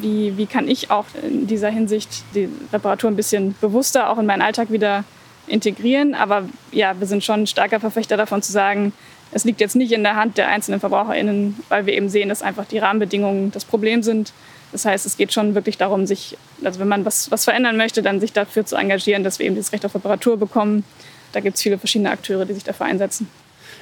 wie, 0.00 0.36
wie 0.36 0.46
kann 0.46 0.68
ich 0.68 0.90
auch 0.90 1.06
in 1.22 1.46
dieser 1.46 1.70
Hinsicht 1.70 2.24
die 2.34 2.48
Reparatur 2.72 3.10
ein 3.10 3.16
bisschen 3.16 3.54
bewusster 3.60 4.10
auch 4.10 4.18
in 4.18 4.26
meinen 4.26 4.42
Alltag 4.42 4.70
wieder 4.70 5.04
integrieren. 5.46 6.14
Aber 6.14 6.44
ja, 6.70 6.98
wir 6.98 7.06
sind 7.06 7.24
schon 7.24 7.46
starker 7.46 7.80
Verfechter 7.80 8.16
davon 8.16 8.42
zu 8.42 8.52
sagen, 8.52 8.92
es 9.32 9.44
liegt 9.44 9.60
jetzt 9.60 9.76
nicht 9.76 9.92
in 9.92 10.02
der 10.02 10.16
Hand 10.16 10.36
der 10.38 10.48
einzelnen 10.48 10.80
VerbraucherInnen, 10.80 11.58
weil 11.68 11.86
wir 11.86 11.94
eben 11.94 12.08
sehen, 12.08 12.28
dass 12.28 12.42
einfach 12.42 12.66
die 12.66 12.78
Rahmenbedingungen 12.78 13.50
das 13.50 13.64
Problem 13.64 14.02
sind. 14.02 14.32
Das 14.72 14.84
heißt, 14.84 15.06
es 15.06 15.16
geht 15.16 15.32
schon 15.32 15.54
wirklich 15.54 15.78
darum, 15.78 16.06
sich, 16.06 16.36
also 16.64 16.80
wenn 16.80 16.88
man 16.88 17.04
was, 17.04 17.30
was 17.30 17.44
verändern 17.44 17.76
möchte, 17.76 18.02
dann 18.02 18.20
sich 18.20 18.32
dafür 18.32 18.64
zu 18.64 18.76
engagieren, 18.76 19.24
dass 19.24 19.38
wir 19.38 19.46
eben 19.46 19.56
das 19.56 19.72
Recht 19.72 19.84
auf 19.84 19.94
Reparatur 19.94 20.36
bekommen. 20.36 20.84
Da 21.32 21.40
gibt 21.40 21.56
es 21.56 21.62
viele 21.62 21.78
verschiedene 21.78 22.10
Akteure, 22.10 22.44
die 22.44 22.54
sich 22.54 22.64
dafür 22.64 22.86
einsetzen. 22.86 23.28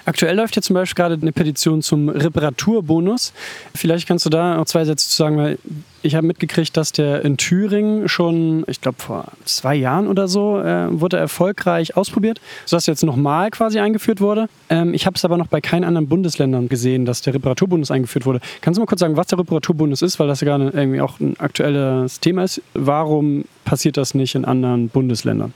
Aktuell 0.05 0.37
läuft 0.37 0.57
ja 0.57 0.63
zum 0.63 0.75
Beispiel 0.75 1.03
gerade 1.03 1.19
eine 1.21 1.33
Petition 1.33 1.83
zum 1.83 2.09
Reparaturbonus. 2.09 3.33
Vielleicht 3.75 4.09
kannst 4.09 4.27
du 4.27 4.31
da 4.31 4.57
noch 4.57 4.67
zwei 4.67 4.85
Sätze 4.85 5.09
zu 5.09 5.17
sagen, 5.17 5.37
weil 5.37 5.59
ich 6.03 6.15
habe 6.15 6.27
mitgekriegt, 6.27 6.77
dass 6.77 6.93
der 6.93 7.25
in 7.25 7.37
Thüringen 7.37 8.09
schon, 8.09 8.65
ich 8.67 8.81
glaube 8.81 9.01
vor 9.01 9.27
zwei 9.45 9.75
Jahren 9.75 10.09
oder 10.09 10.29
so, 10.29 10.59
äh, 10.59 10.89
wurde 10.91 11.19
erfolgreich 11.19 11.97
ausprobiert, 11.97 12.41
sodass 12.65 12.87
jetzt 12.87 13.05
nochmal 13.05 13.51
quasi 13.51 13.79
eingeführt 13.79 14.21
wurde. 14.21 14.49
Ähm, 14.71 14.95
ich 14.95 15.07
habe 15.07 15.17
es 15.17 15.25
aber 15.25 15.37
noch 15.37 15.49
bei 15.49 15.61
keinen 15.61 15.85
anderen 15.85 16.09
Bundesländern 16.09 16.69
gesehen, 16.69 17.05
dass 17.05 17.21
der 17.21 17.35
Reparaturbonus 17.35 17.91
eingeführt 17.91 18.25
wurde. 18.25 18.41
Kannst 18.63 18.79
du 18.79 18.81
mal 18.81 18.87
kurz 18.87 19.01
sagen, 19.01 19.17
was 19.17 19.27
der 19.27 19.39
Reparaturbonus 19.39 20.03
ist, 20.03 20.19
weil 20.19 20.29
das 20.29 20.41
ja 20.41 20.47
gerade 20.47 20.71
irgendwie 20.71 21.01
auch 21.01 21.21
ein 21.21 21.39
aktuelles 21.39 22.21
Thema 22.21 22.45
ist. 22.45 22.63
Warum 22.73 23.45
passiert 23.65 23.97
das 23.97 24.15
nicht 24.15 24.35
in 24.35 24.45
anderen 24.45 24.89
Bundesländern? 24.89 25.53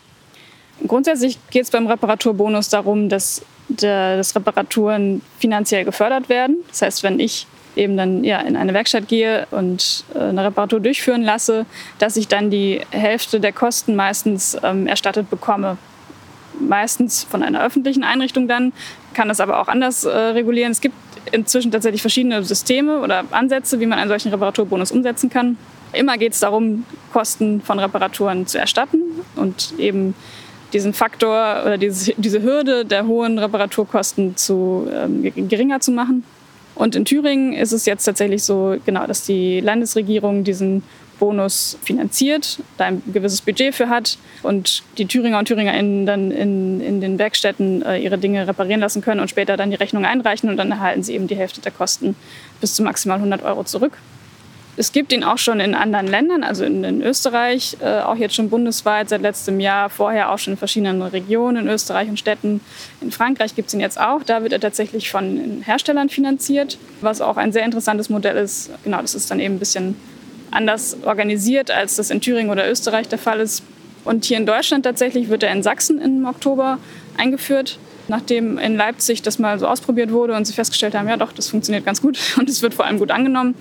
Grundsätzlich 0.87 1.38
geht 1.50 1.64
es 1.64 1.71
beim 1.71 1.87
Reparaturbonus 1.87 2.69
darum, 2.69 3.09
dass, 3.09 3.43
dass 3.69 4.35
Reparaturen 4.35 5.23
finanziell 5.38 5.85
gefördert 5.85 6.28
werden. 6.28 6.57
Das 6.69 6.83
heißt, 6.83 7.02
wenn 7.02 7.21
ich 7.21 7.47
eben 7.76 7.97
dann 7.97 8.25
ja, 8.25 8.40
in 8.40 8.57
eine 8.57 8.75
Werkstatt 8.75 9.09
gehe 9.09 9.47
und 9.50 10.04
äh, 10.14 10.19
eine 10.19 10.45
Reparatur 10.45 10.81
durchführen 10.81 11.23
lasse, 11.23 11.66
dass 11.99 12.16
ich 12.16 12.28
dann 12.28 12.50
die 12.50 12.81
Hälfte 12.90 13.40
der 13.40 13.52
Kosten 13.52 13.97
meistens 13.97 14.57
ähm, 14.62 14.87
erstattet 14.87 15.31
bekomme. 15.31 15.76
Meistens 16.61 17.25
von 17.25 17.42
einer 17.42 17.64
öffentlichen 17.64 18.05
Einrichtung 18.05 18.46
dann, 18.46 18.72
kann 19.12 19.29
das 19.29 19.40
aber 19.40 19.61
auch 19.61 19.68
anders 19.68 20.05
äh, 20.05 20.11
regulieren. 20.11 20.70
Es 20.70 20.81
gibt 20.81 20.94
inzwischen 21.33 21.72
tatsächlich 21.72 22.01
verschiedene 22.01 22.44
Systeme 22.44 23.01
oder 23.01 23.25
Ansätze, 23.31 23.81
wie 23.81 23.87
man 23.87 23.99
einen 23.99 24.09
solchen 24.09 24.31
Reparaturbonus 24.31 24.92
umsetzen 24.92 25.31
kann. 25.31 25.57
Immer 25.92 26.18
geht 26.18 26.33
es 26.33 26.40
darum, 26.40 26.85
Kosten 27.12 27.61
von 27.61 27.79
Reparaturen 27.79 28.46
zu 28.46 28.59
erstatten 28.59 29.01
und 29.37 29.75
eben 29.79 30.14
diesen 30.75 30.93
Faktor 30.93 31.63
oder 31.65 31.79
diese, 31.79 32.13
diese 32.17 32.43
Hürde 32.43 32.85
der 32.85 33.07
hohen 33.07 33.39
Reparaturkosten 33.39 34.37
zu, 34.37 34.89
ähm, 34.93 35.33
geringer 35.49 35.81
zu 35.81 35.93
machen. 35.93 36.25
Und 36.75 36.97
in 36.97 37.05
Thüringen 37.05 37.53
ist 37.53 37.73
es 37.73 37.87
jetzt 37.87 38.05
tatsächlich 38.05 38.43
so, 38.43 38.77
genau, 38.85 39.07
dass 39.07 39.25
die 39.25 39.61
Landesregierung 39.61 40.43
diesen 40.43 40.83
Bonus 41.21 41.79
finanziert, 41.83 42.59
da 42.77 42.87
ein 42.87 43.03
gewisses 43.13 43.41
Budget 43.41 43.75
für 43.75 43.89
hat 43.89 44.19
und 44.43 44.83
die 44.99 45.07
Thüringer 45.07 45.39
und 45.39 45.47
ThüringerInnen 45.47 46.07
dann 46.07 46.33
in, 46.33 46.81
in 46.81 47.01
den 47.01 47.19
Werkstätten 47.21 47.83
äh, 47.83 47.99
ihre 47.99 48.19
Dinge 48.19 48.49
reparieren 48.49 48.81
lassen 48.81 49.01
können 49.01 49.21
und 49.21 49.31
später 49.31 49.57
dann 49.57 49.71
die 49.71 49.77
Rechnung 49.77 50.05
einreichen 50.05 50.51
und 50.51 50.57
dann 50.57 50.73
erhalten 50.73 51.05
sie 51.05 51.15
eben 51.15 51.29
die 51.29 51.37
Hälfte 51.37 51.61
der 51.61 51.71
Kosten 51.71 52.17
bis 52.61 52.75
zu 52.75 52.83
maximal 52.83 53.19
100 53.19 53.45
Euro 53.45 53.63
zurück. 53.63 53.93
Es 54.77 54.91
gibt 54.91 55.13
ihn 55.13 55.23
auch 55.23 55.39
schon 55.39 55.61
in 55.61 55.75
anderen 55.75 56.09
Ländern, 56.09 56.43
also 56.43 56.65
in, 56.65 56.83
in 56.83 57.01
Österreich, 57.01 57.77
äh, 57.81 58.01
auch 58.01 58.17
jetzt 58.17 58.35
schon 58.35 58.51
bundesweit 58.51 59.09
seit 59.09 59.23
letztem 59.23 59.61
Jahr, 59.61 59.89
vorher 59.89 60.33
auch 60.33 60.39
schon 60.39 60.55
in 60.55 60.57
verschiedenen 60.57 61.01
Regionen 61.01 61.67
in 61.67 61.69
Österreich 61.69 62.09
und 62.09 62.19
Städten. 62.19 62.61
In 63.01 63.13
Frankreich 63.13 63.55
gibt 63.55 63.69
es 63.69 63.75
ihn 63.75 63.81
jetzt 63.81 64.01
auch. 64.01 64.25
Da 64.25 64.43
wird 64.43 64.53
er 64.53 64.61
tatsächlich 64.61 65.11
von 65.11 65.63
Herstellern 65.65 66.09
finanziert, 66.09 66.79
was 67.01 67.21
auch 67.21 67.37
ein 67.37 67.53
sehr 67.53 67.65
interessantes 67.65 68.11
Modell 68.11 68.37
ist. 68.37 68.71
Genau, 68.83 69.01
das 69.01 69.15
ist 69.15 69.31
dann 69.31 69.39
eben 69.39 69.57
ein 69.57 69.59
bisschen 69.61 69.97
anders 70.51 70.97
organisiert, 71.05 71.71
als 71.71 71.97
das 71.97 72.11
in 72.11 72.21
Thüringen 72.21 72.51
oder 72.51 72.69
Österreich 72.69 73.09
der 73.09 73.19
Fall 73.19 73.41
ist. 73.41 73.63
Und 74.05 74.25
hier 74.25 74.37
in 74.37 74.47
Deutschland 74.47 74.85
tatsächlich 74.85 75.29
wird 75.29 75.43
er 75.45 75.53
in 75.53 75.63
Sachsen 75.63 76.01
im 76.01 76.27
Oktober 76.27 76.79
eingeführt 77.17 77.79
nachdem 78.09 78.59
in 78.59 78.77
Leipzig 78.77 79.23
das 79.23 79.39
mal 79.39 79.59
so 79.59 79.67
ausprobiert 79.67 80.13
wurde 80.13 80.35
und 80.35 80.45
sie 80.45 80.53
festgestellt 80.53 80.95
haben, 80.95 81.09
ja 81.09 81.17
doch, 81.17 81.33
das 81.33 81.49
funktioniert 81.49 81.85
ganz 81.85 82.03
gut 82.03 82.19
und 82.39 82.49
es 82.49 82.63
wird 82.63 82.75
vor 82.75 82.85
allem 82.85 82.99
gut 82.99 83.11
angenommen, 83.11 83.55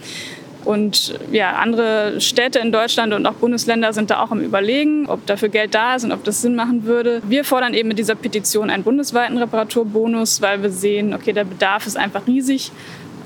und 0.65 1.19
ja, 1.31 1.53
andere 1.53 2.21
Städte 2.21 2.59
in 2.59 2.71
Deutschland 2.71 3.13
und 3.13 3.25
auch 3.25 3.33
Bundesländer 3.33 3.93
sind 3.93 4.09
da 4.09 4.21
auch 4.21 4.31
am 4.31 4.39
Überlegen, 4.39 5.07
ob 5.07 5.25
dafür 5.25 5.49
Geld 5.49 5.75
da 5.75 5.95
ist 5.95 6.05
und 6.05 6.11
ob 6.11 6.23
das 6.23 6.41
Sinn 6.41 6.55
machen 6.55 6.85
würde. 6.85 7.21
Wir 7.27 7.43
fordern 7.43 7.73
eben 7.73 7.89
mit 7.89 7.99
dieser 7.99 8.15
Petition 8.15 8.69
einen 8.69 8.83
bundesweiten 8.83 9.37
Reparaturbonus, 9.37 10.41
weil 10.41 10.61
wir 10.61 10.69
sehen, 10.69 11.13
okay, 11.13 11.33
der 11.33 11.43
Bedarf 11.43 11.85
ist 11.87 11.97
einfach 11.97 12.25
riesig. 12.27 12.71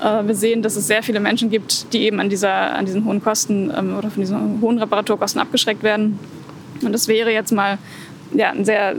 Äh, 0.00 0.26
wir 0.26 0.34
sehen, 0.34 0.62
dass 0.62 0.76
es 0.76 0.86
sehr 0.86 1.02
viele 1.02 1.20
Menschen 1.20 1.50
gibt, 1.50 1.92
die 1.92 2.02
eben 2.02 2.20
an, 2.20 2.28
dieser, 2.28 2.74
an 2.74 2.86
diesen 2.86 3.04
hohen 3.04 3.22
Kosten 3.22 3.72
ähm, 3.76 3.96
oder 3.96 4.10
von 4.10 4.20
diesen 4.20 4.60
hohen 4.60 4.78
Reparaturkosten 4.78 5.40
abgeschreckt 5.40 5.82
werden. 5.82 6.18
Und 6.82 6.92
das 6.92 7.08
wäre 7.08 7.32
jetzt 7.32 7.52
mal 7.52 7.78
ja, 8.32 8.50
ein 8.50 8.64
sehr 8.64 8.94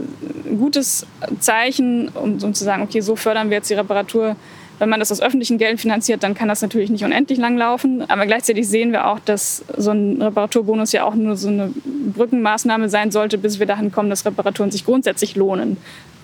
gutes 0.57 1.05
Zeichen, 1.39 2.09
um, 2.09 2.37
um 2.41 2.53
zu 2.53 2.63
sagen, 2.63 2.83
okay, 2.83 3.01
so 3.01 3.15
fördern 3.15 3.49
wir 3.49 3.57
jetzt 3.57 3.69
die 3.69 3.75
Reparatur 3.75 4.35
wenn 4.79 4.89
man 4.89 4.99
das 4.99 5.11
aus 5.11 5.21
öffentlichen 5.21 5.57
Geldern 5.57 5.77
finanziert, 5.77 6.23
dann 6.23 6.33
kann 6.33 6.47
das 6.47 6.61
natürlich 6.61 6.89
nicht 6.89 7.03
unendlich 7.03 7.37
lang 7.37 7.57
laufen. 7.57 8.09
Aber 8.09 8.25
gleichzeitig 8.25 8.67
sehen 8.67 8.91
wir 8.91 9.07
auch, 9.07 9.19
dass 9.19 9.63
so 9.77 9.91
ein 9.91 10.21
Reparaturbonus 10.21 10.93
ja 10.93 11.03
auch 11.03 11.15
nur 11.15 11.35
so 11.35 11.49
eine 11.49 11.71
Brückenmaßnahme 12.15 12.89
sein 12.89 13.11
sollte, 13.11 13.37
bis 13.37 13.59
wir 13.59 13.65
dahin 13.65 13.91
kommen, 13.91 14.09
dass 14.09 14.25
Reparaturen 14.25 14.71
sich 14.71 14.85
grundsätzlich 14.85 15.35
lohnen 15.35 15.77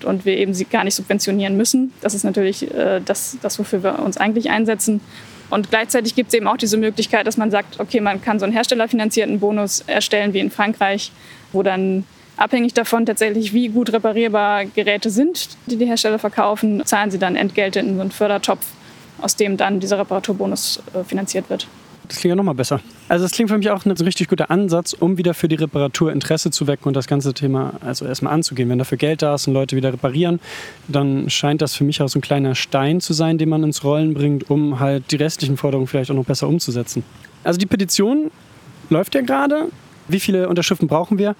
und 0.04 0.24
wir 0.24 0.36
eben 0.36 0.54
sie 0.54 0.64
gar 0.64 0.84
nicht 0.84 0.94
subventionieren 0.94 1.56
müssen. 1.56 1.92
Das 2.00 2.14
ist 2.14 2.24
natürlich 2.24 2.74
äh, 2.74 3.00
das, 3.04 3.36
das, 3.42 3.58
wofür 3.58 3.82
wir 3.82 3.98
uns 4.00 4.16
eigentlich 4.16 4.50
einsetzen. 4.50 5.00
Und 5.48 5.70
gleichzeitig 5.70 6.14
gibt 6.14 6.28
es 6.28 6.34
eben 6.34 6.48
auch 6.48 6.56
diese 6.56 6.76
Möglichkeit, 6.76 7.26
dass 7.26 7.36
man 7.36 7.50
sagt, 7.50 7.78
okay, 7.78 8.00
man 8.00 8.20
kann 8.20 8.38
so 8.38 8.44
einen 8.44 8.52
herstellerfinanzierten 8.52 9.38
Bonus 9.38 9.84
erstellen 9.86 10.32
wie 10.32 10.40
in 10.40 10.50
Frankreich, 10.50 11.12
wo 11.52 11.62
dann 11.62 12.04
Abhängig 12.36 12.74
davon 12.74 13.06
tatsächlich, 13.06 13.52
wie 13.52 13.68
gut 13.68 13.92
reparierbar 13.92 14.66
Geräte 14.66 15.10
sind, 15.10 15.48
die 15.66 15.76
die 15.76 15.86
Hersteller 15.86 16.18
verkaufen, 16.18 16.84
zahlen 16.84 17.10
sie 17.10 17.18
dann 17.18 17.34
Entgelte 17.34 17.80
in 17.80 17.94
so 17.94 18.00
einen 18.02 18.10
Fördertopf, 18.10 18.66
aus 19.20 19.36
dem 19.36 19.56
dann 19.56 19.80
dieser 19.80 19.98
Reparaturbonus 19.98 20.82
äh, 20.92 21.02
finanziert 21.04 21.48
wird. 21.48 21.66
Das 22.08 22.18
klingt 22.18 22.30
ja 22.30 22.36
nochmal 22.36 22.54
besser. 22.54 22.80
Also 23.08 23.24
das 23.24 23.32
klingt 23.32 23.50
für 23.50 23.58
mich 23.58 23.70
auch 23.70 23.84
ein 23.84 23.90
richtig 23.90 24.28
guter 24.28 24.50
Ansatz, 24.50 24.92
um 24.92 25.18
wieder 25.18 25.34
für 25.34 25.48
die 25.48 25.56
Reparatur 25.56 26.12
Interesse 26.12 26.50
zu 26.50 26.66
wecken 26.66 26.86
und 26.86 26.94
das 26.94 27.06
ganze 27.06 27.34
Thema 27.34 27.74
also 27.80 28.04
erstmal 28.04 28.32
anzugehen. 28.32 28.68
Wenn 28.68 28.78
dafür 28.78 28.98
Geld 28.98 29.22
da 29.22 29.34
ist 29.34 29.48
und 29.48 29.54
Leute 29.54 29.76
wieder 29.76 29.92
reparieren, 29.92 30.40
dann 30.88 31.28
scheint 31.30 31.62
das 31.62 31.74
für 31.74 31.84
mich 31.84 32.00
auch 32.02 32.08
so 32.08 32.18
ein 32.18 32.22
kleiner 32.22 32.54
Stein 32.54 33.00
zu 33.00 33.12
sein, 33.12 33.38
den 33.38 33.48
man 33.48 33.64
ins 33.64 33.82
Rollen 33.82 34.14
bringt, 34.14 34.50
um 34.50 34.78
halt 34.78 35.10
die 35.10 35.16
restlichen 35.16 35.56
Forderungen 35.56 35.88
vielleicht 35.88 36.10
auch 36.10 36.14
noch 36.14 36.24
besser 36.24 36.48
umzusetzen. 36.48 37.02
Also 37.42 37.58
die 37.58 37.66
Petition 37.66 38.30
läuft 38.88 39.14
ja 39.14 39.22
gerade. 39.22 39.68
Wie 40.08 40.20
viele 40.20 40.48
Unterschriften 40.48 40.86
brauchen 40.86 41.18
wir? 41.18 41.34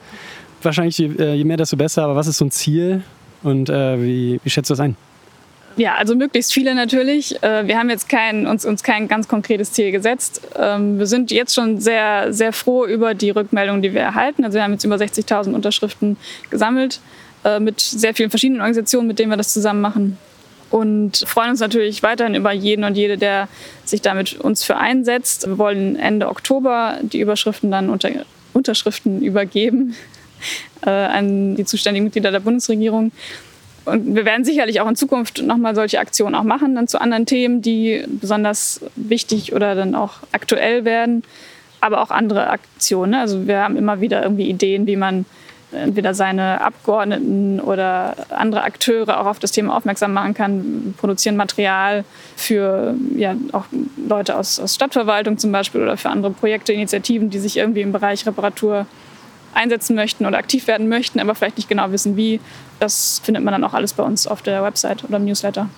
Wahrscheinlich 0.62 0.98
je, 0.98 1.10
äh, 1.18 1.34
je, 1.34 1.44
mehr, 1.44 1.56
desto 1.56 1.76
besser. 1.76 2.04
Aber 2.04 2.16
was 2.16 2.26
ist 2.26 2.38
so 2.38 2.44
ein 2.44 2.50
Ziel 2.50 3.02
und 3.42 3.68
äh, 3.68 4.02
wie, 4.02 4.40
wie 4.42 4.50
schätzt 4.50 4.70
du 4.70 4.72
das 4.72 4.80
ein? 4.80 4.96
Ja, 5.76 5.96
also 5.96 6.14
möglichst 6.14 6.54
viele 6.54 6.74
natürlich. 6.74 7.42
Äh, 7.42 7.66
wir 7.66 7.78
haben 7.78 7.90
jetzt 7.90 8.08
kein, 8.08 8.46
uns, 8.46 8.64
uns 8.64 8.82
kein 8.82 9.08
ganz 9.08 9.28
konkretes 9.28 9.72
Ziel 9.72 9.92
gesetzt. 9.92 10.40
Ähm, 10.58 10.98
wir 10.98 11.06
sind 11.06 11.30
jetzt 11.30 11.54
schon 11.54 11.80
sehr, 11.80 12.32
sehr 12.32 12.54
froh 12.54 12.86
über 12.86 13.12
die 13.12 13.30
Rückmeldungen, 13.30 13.82
die 13.82 13.92
wir 13.92 14.00
erhalten. 14.00 14.44
Also 14.44 14.56
wir 14.56 14.62
haben 14.62 14.72
jetzt 14.72 14.84
über 14.84 14.96
60.000 14.96 15.52
Unterschriften 15.52 16.16
gesammelt 16.48 17.00
äh, 17.44 17.60
mit 17.60 17.80
sehr 17.80 18.14
vielen 18.14 18.30
verschiedenen 18.30 18.62
Organisationen, 18.62 19.06
mit 19.06 19.18
denen 19.18 19.30
wir 19.30 19.36
das 19.36 19.52
zusammen 19.52 19.82
machen. 19.82 20.18
Und 20.70 21.18
freuen 21.26 21.50
uns 21.50 21.60
natürlich 21.60 22.02
weiterhin 22.02 22.34
über 22.34 22.52
jeden 22.52 22.84
und 22.84 22.96
jede, 22.96 23.18
der 23.18 23.46
sich 23.84 24.00
damit 24.00 24.40
uns 24.40 24.64
für 24.64 24.78
einsetzt. 24.78 25.46
Wir 25.46 25.58
wollen 25.58 25.96
Ende 25.96 26.28
Oktober 26.28 26.98
die 27.02 27.20
Überschriften 27.20 27.70
dann 27.70 27.90
unter, 27.90 28.08
Unterschriften 28.54 29.20
übergeben 29.20 29.94
äh, 30.84 30.90
an 30.90 31.56
die 31.56 31.64
zuständigen 31.64 32.04
Mitglieder 32.04 32.30
der 32.30 32.40
Bundesregierung. 32.40 33.12
Und 33.84 34.16
wir 34.16 34.24
werden 34.24 34.44
sicherlich 34.44 34.80
auch 34.80 34.88
in 34.88 34.96
Zukunft 34.96 35.42
nochmal 35.42 35.74
solche 35.76 36.00
Aktionen 36.00 36.34
auch 36.34 36.42
machen, 36.42 36.74
dann 36.74 36.88
zu 36.88 37.00
anderen 37.00 37.24
Themen, 37.24 37.62
die 37.62 38.04
besonders 38.08 38.80
wichtig 38.96 39.52
oder 39.52 39.76
dann 39.76 39.94
auch 39.94 40.14
aktuell 40.32 40.84
werden. 40.84 41.22
Aber 41.80 42.02
auch 42.02 42.10
andere 42.10 42.48
Aktionen. 42.48 43.12
Ne? 43.12 43.20
Also 43.20 43.46
wir 43.46 43.60
haben 43.60 43.76
immer 43.76 44.00
wieder 44.00 44.22
irgendwie 44.22 44.48
Ideen, 44.48 44.86
wie 44.86 44.96
man 44.96 45.24
entweder 45.72 46.14
seine 46.14 46.60
Abgeordneten 46.60 47.60
oder 47.60 48.14
andere 48.30 48.62
Akteure 48.62 49.20
auch 49.20 49.26
auf 49.26 49.38
das 49.38 49.52
Thema 49.52 49.76
aufmerksam 49.76 50.12
machen 50.12 50.34
kann, 50.34 50.94
produzieren 50.96 51.36
Material 51.36 52.04
für 52.36 52.94
ja, 53.16 53.36
auch 53.52 53.64
Leute 54.08 54.36
aus, 54.36 54.58
aus 54.58 54.74
Stadtverwaltung 54.74 55.38
zum 55.38 55.52
Beispiel 55.52 55.82
oder 55.82 55.96
für 55.96 56.08
andere 56.08 56.32
Projekte, 56.32 56.72
Initiativen, 56.72 57.30
die 57.30 57.38
sich 57.38 57.56
irgendwie 57.56 57.82
im 57.82 57.92
Bereich 57.92 58.26
Reparatur 58.26 58.86
einsetzen 59.56 59.96
möchten 59.96 60.26
oder 60.26 60.38
aktiv 60.38 60.66
werden 60.66 60.88
möchten, 60.88 61.18
aber 61.18 61.34
vielleicht 61.34 61.56
nicht 61.56 61.68
genau 61.68 61.90
wissen, 61.90 62.16
wie. 62.16 62.40
Das 62.78 63.22
findet 63.24 63.42
man 63.42 63.52
dann 63.52 63.64
auch 63.64 63.72
alles 63.72 63.94
bei 63.94 64.02
uns 64.02 64.26
auf 64.26 64.42
der 64.42 64.62
Website 64.62 65.02
oder 65.04 65.16
im 65.16 65.24
Newsletter. 65.24 65.68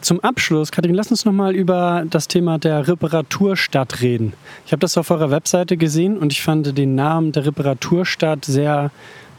Zum 0.00 0.18
Abschluss, 0.18 0.72
Katrin, 0.72 0.94
lass 0.94 1.12
uns 1.12 1.24
noch 1.24 1.32
mal 1.32 1.54
über 1.54 2.04
das 2.10 2.26
Thema 2.26 2.58
der 2.58 2.88
Reparaturstadt 2.88 4.00
reden. 4.00 4.32
Ich 4.66 4.72
habe 4.72 4.80
das 4.80 4.98
auf 4.98 5.12
eurer 5.12 5.30
Webseite 5.30 5.76
gesehen 5.76 6.18
und 6.18 6.32
ich 6.32 6.42
fand 6.42 6.76
den 6.76 6.96
Namen 6.96 7.30
der 7.30 7.46
Reparaturstadt 7.46 8.44
sehr 8.44 8.90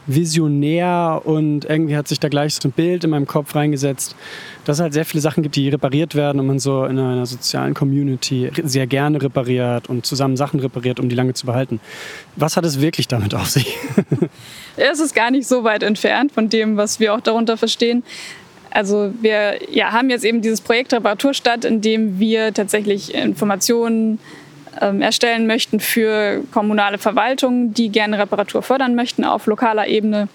visionär 0.06 1.22
und 1.24 1.64
irgendwie 1.64 1.96
hat 1.96 2.08
sich 2.08 2.20
da 2.20 2.28
gleich 2.28 2.54
so 2.54 2.68
ein 2.68 2.72
Bild 2.72 3.04
in 3.04 3.10
meinem 3.10 3.26
Kopf 3.26 3.54
reingesetzt, 3.54 4.16
dass 4.64 4.78
es 4.78 4.82
halt 4.82 4.92
sehr 4.92 5.04
viele 5.04 5.20
Sachen 5.20 5.42
gibt, 5.42 5.56
die 5.56 5.68
repariert 5.68 6.14
werden 6.14 6.40
und 6.40 6.46
man 6.46 6.58
so 6.58 6.84
in 6.84 6.98
einer 6.98 7.26
sozialen 7.26 7.74
Community 7.74 8.50
sehr 8.62 8.86
gerne 8.86 9.22
repariert 9.22 9.88
und 9.88 10.06
zusammen 10.06 10.36
Sachen 10.36 10.60
repariert, 10.60 11.00
um 11.00 11.08
die 11.08 11.14
lange 11.14 11.34
zu 11.34 11.46
behalten. 11.46 11.80
Was 12.36 12.56
hat 12.56 12.64
es 12.64 12.80
wirklich 12.80 13.08
damit 13.08 13.34
auf 13.34 13.48
sich? 13.48 13.76
es 14.76 15.00
ist 15.00 15.14
gar 15.14 15.30
nicht 15.30 15.46
so 15.46 15.64
weit 15.64 15.82
entfernt 15.82 16.32
von 16.32 16.48
dem, 16.48 16.76
was 16.76 17.00
wir 17.00 17.14
auch 17.14 17.20
darunter 17.20 17.56
verstehen. 17.56 18.02
Also 18.70 19.12
wir 19.20 19.72
ja, 19.72 19.92
haben 19.92 20.10
jetzt 20.10 20.24
eben 20.24 20.42
dieses 20.42 20.60
Projekt 20.60 20.92
Reparaturstadt, 20.92 21.64
in 21.64 21.80
dem 21.80 22.18
wir 22.18 22.52
tatsächlich 22.52 23.14
Informationen 23.14 24.18
ähm, 24.80 25.02
erstellen 25.02 25.46
möchten 25.46 25.80
für 25.80 26.42
kommunale 26.52 26.98
Verwaltungen, 26.98 27.74
die 27.74 27.90
gerne 27.90 28.18
Reparatur 28.18 28.62
fördern 28.62 28.94
möchten 28.94 29.24
auf 29.24 29.46
lokaler 29.46 29.86
Ebene, 29.88 30.28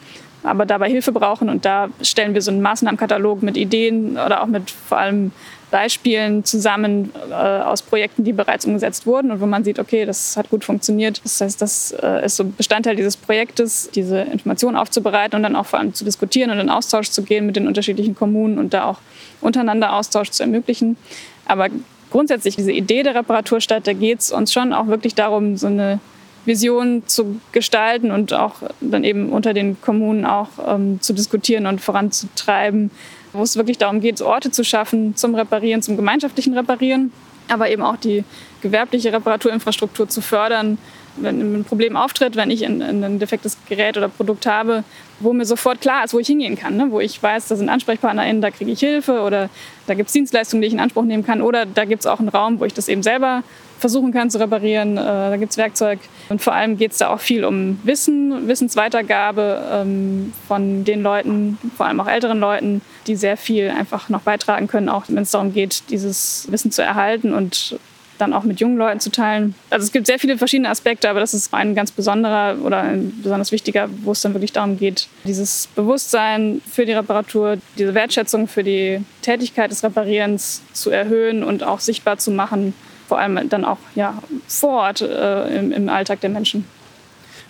aber 0.43 0.65
dabei 0.65 0.89
Hilfe 0.89 1.11
brauchen. 1.11 1.49
Und 1.49 1.65
da 1.65 1.89
stellen 2.01 2.33
wir 2.33 2.41
so 2.41 2.51
einen 2.51 2.61
Maßnahmenkatalog 2.61 3.43
mit 3.43 3.57
Ideen 3.57 4.17
oder 4.17 4.41
auch 4.41 4.47
mit 4.47 4.71
vor 4.71 4.97
allem 4.97 5.31
Beispielen 5.71 6.43
zusammen 6.43 7.11
äh, 7.29 7.33
aus 7.33 7.81
Projekten, 7.81 8.23
die 8.23 8.33
bereits 8.33 8.65
umgesetzt 8.65 9.05
wurden 9.05 9.31
und 9.31 9.39
wo 9.39 9.45
man 9.45 9.63
sieht, 9.63 9.77
okay, 9.77 10.05
das 10.05 10.35
hat 10.35 10.49
gut 10.49 10.63
funktioniert. 10.63 11.21
Das 11.23 11.41
heißt, 11.41 11.61
das 11.61 11.91
äh, 11.91 12.25
ist 12.25 12.37
so 12.37 12.45
Bestandteil 12.45 12.95
dieses 12.95 13.15
Projektes, 13.15 13.89
diese 13.93 14.21
Informationen 14.21 14.75
aufzubereiten 14.75 15.35
und 15.35 15.43
dann 15.43 15.55
auch 15.55 15.67
vor 15.67 15.79
allem 15.79 15.93
zu 15.93 16.03
diskutieren 16.05 16.49
und 16.49 16.59
in 16.59 16.69
Austausch 16.69 17.11
zu 17.11 17.21
gehen 17.21 17.45
mit 17.45 17.55
den 17.55 17.67
unterschiedlichen 17.67 18.15
Kommunen 18.15 18.57
und 18.57 18.73
da 18.73 18.85
auch 18.85 18.97
untereinander 19.41 19.93
Austausch 19.93 20.31
zu 20.31 20.43
ermöglichen. 20.43 20.97
Aber 21.45 21.67
grundsätzlich 22.11 22.55
diese 22.55 22.71
Idee 22.71 23.03
der 23.03 23.15
Reparaturstadt, 23.15 23.87
da 23.87 23.93
geht 23.93 24.19
es 24.19 24.31
uns 24.31 24.51
schon 24.53 24.73
auch 24.73 24.87
wirklich 24.87 25.15
darum, 25.15 25.57
so 25.57 25.67
eine 25.67 25.99
Vision 26.45 27.03
zu 27.05 27.39
gestalten 27.51 28.11
und 28.11 28.33
auch 28.33 28.55
dann 28.81 29.03
eben 29.03 29.29
unter 29.29 29.53
den 29.53 29.79
Kommunen 29.81 30.25
auch 30.25 30.49
ähm, 30.67 30.99
zu 31.01 31.13
diskutieren 31.13 31.65
und 31.65 31.81
voranzutreiben, 31.81 32.91
wo 33.33 33.43
es 33.43 33.55
wirklich 33.55 33.77
darum 33.77 34.01
geht, 34.01 34.21
Orte 34.21 34.51
zu 34.51 34.63
schaffen 34.63 35.15
zum 35.15 35.35
Reparieren, 35.35 35.81
zum 35.81 35.95
gemeinschaftlichen 35.95 36.57
Reparieren, 36.57 37.11
aber 37.49 37.69
eben 37.69 37.83
auch 37.83 37.97
die 37.97 38.23
gewerbliche 38.61 39.13
Reparaturinfrastruktur 39.13 40.09
zu 40.09 40.21
fördern, 40.21 40.77
wenn 41.17 41.59
ein 41.59 41.63
Problem 41.63 41.95
auftritt, 41.95 42.35
wenn 42.35 42.51
ich 42.51 42.65
ein, 42.65 42.81
ein, 42.81 43.19
defektes 43.19 43.57
Gerät 43.67 43.97
oder 43.97 44.09
Produkt 44.09 44.45
habe, 44.45 44.83
wo 45.19 45.33
mir 45.33 45.45
sofort 45.45 45.81
klar 45.81 46.05
ist, 46.05 46.13
wo 46.13 46.19
ich 46.19 46.27
hingehen 46.27 46.57
kann, 46.57 46.77
ne? 46.77 46.87
wo 46.89 46.99
ich 46.99 47.21
weiß, 47.21 47.47
da 47.47 47.55
sind 47.55 47.69
AnsprechpartnerInnen, 47.69 48.41
da 48.41 48.51
kriege 48.51 48.71
ich 48.71 48.79
Hilfe 48.79 49.21
oder 49.21 49.49
da 49.87 49.93
gibt 49.93 50.07
es 50.07 50.13
Dienstleistungen, 50.13 50.61
die 50.61 50.67
ich 50.67 50.73
in 50.73 50.79
Anspruch 50.79 51.03
nehmen 51.03 51.25
kann 51.25 51.41
oder 51.41 51.65
da 51.65 51.85
gibt 51.85 52.01
es 52.01 52.05
auch 52.05 52.19
einen 52.19 52.29
Raum, 52.29 52.59
wo 52.59 52.65
ich 52.65 52.73
das 52.73 52.87
eben 52.87 53.03
selber 53.03 53.43
versuchen 53.79 54.11
kann 54.11 54.29
zu 54.29 54.39
reparieren. 54.39 54.97
Äh, 54.97 55.01
da 55.01 55.37
gibt 55.37 55.51
es 55.51 55.57
Werkzeug. 55.57 55.99
Und 56.29 56.41
vor 56.41 56.53
allem 56.53 56.77
geht 56.77 56.91
es 56.91 56.97
da 56.97 57.09
auch 57.09 57.19
viel 57.19 57.45
um 57.45 57.79
Wissen, 57.83 58.47
Wissensweitergabe 58.47 59.63
ähm, 59.71 60.33
von 60.47 60.83
den 60.83 61.01
Leuten, 61.01 61.57
vor 61.75 61.87
allem 61.87 61.99
auch 61.99 62.07
älteren 62.07 62.39
Leuten, 62.39 62.81
die 63.07 63.15
sehr 63.15 63.37
viel 63.37 63.69
einfach 63.69 64.09
noch 64.09 64.21
beitragen 64.21 64.67
können, 64.67 64.89
auch 64.89 65.05
wenn 65.07 65.23
es 65.23 65.31
darum 65.31 65.53
geht, 65.53 65.83
dieses 65.89 66.47
Wissen 66.51 66.71
zu 66.71 66.83
erhalten 66.83 67.33
und 67.33 67.79
dann 68.19 68.33
auch 68.33 68.43
mit 68.43 68.59
jungen 68.59 68.77
Leuten 68.77 68.99
zu 68.99 69.11
teilen. 69.11 69.55
Also 69.69 69.85
es 69.85 69.91
gibt 69.91 70.07
sehr 70.07 70.19
viele 70.19 70.37
verschiedene 70.37 70.69
Aspekte, 70.69 71.09
aber 71.09 71.19
das 71.19 71.33
ist 71.33 71.53
ein 71.53 71.75
ganz 71.75 71.91
besonderer 71.91 72.57
oder 72.63 72.81
ein 72.81 73.13
besonders 73.23 73.51
wichtiger, 73.51 73.89
wo 74.03 74.11
es 74.11 74.21
dann 74.21 74.33
wirklich 74.33 74.53
darum 74.53 74.77
geht, 74.77 75.07
dieses 75.23 75.67
Bewusstsein 75.75 76.61
für 76.69 76.85
die 76.85 76.93
Reparatur, 76.93 77.57
diese 77.77 77.93
Wertschätzung 77.93 78.47
für 78.47 78.63
die 78.63 79.03
Tätigkeit 79.21 79.71
des 79.71 79.83
Reparierens 79.83 80.61
zu 80.73 80.89
erhöhen 80.89 81.43
und 81.43 81.63
auch 81.63 81.79
sichtbar 81.79 82.17
zu 82.17 82.31
machen 82.31 82.73
vor 83.09 83.19
allem 83.19 83.49
dann 83.49 83.65
auch 83.65 83.79
ja, 83.95 84.21
vor 84.47 84.81
Ort 84.81 85.01
äh, 85.01 85.57
im, 85.57 85.71
im 85.71 85.89
Alltag 85.89 86.21
der 86.21 86.29
Menschen. 86.29 86.63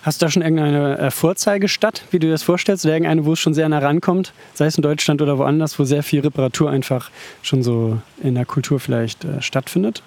Hast 0.02 0.22
du 0.22 0.26
da 0.26 0.30
schon 0.30 0.40
irgendeine 0.40 0.98
äh, 0.98 1.10
Vorzeigestadt, 1.10 2.02
wie 2.10 2.18
du 2.18 2.26
dir 2.26 2.32
das 2.32 2.42
vorstellst? 2.42 2.86
Oder 2.86 2.94
irgendeine, 2.94 3.26
wo 3.26 3.34
es 3.34 3.38
schon 3.38 3.52
sehr 3.52 3.68
nah 3.68 3.78
rankommt, 3.78 4.32
sei 4.54 4.64
es 4.64 4.76
in 4.76 4.82
Deutschland 4.82 5.20
oder 5.20 5.36
woanders, 5.36 5.78
wo 5.78 5.84
sehr 5.84 6.02
viel 6.02 6.20
Reparatur 6.20 6.70
einfach 6.70 7.10
schon 7.42 7.62
so 7.62 7.98
in 8.22 8.34
der 8.34 8.46
Kultur 8.46 8.80
vielleicht 8.80 9.24
äh, 9.24 9.42
stattfindet? 9.42 10.02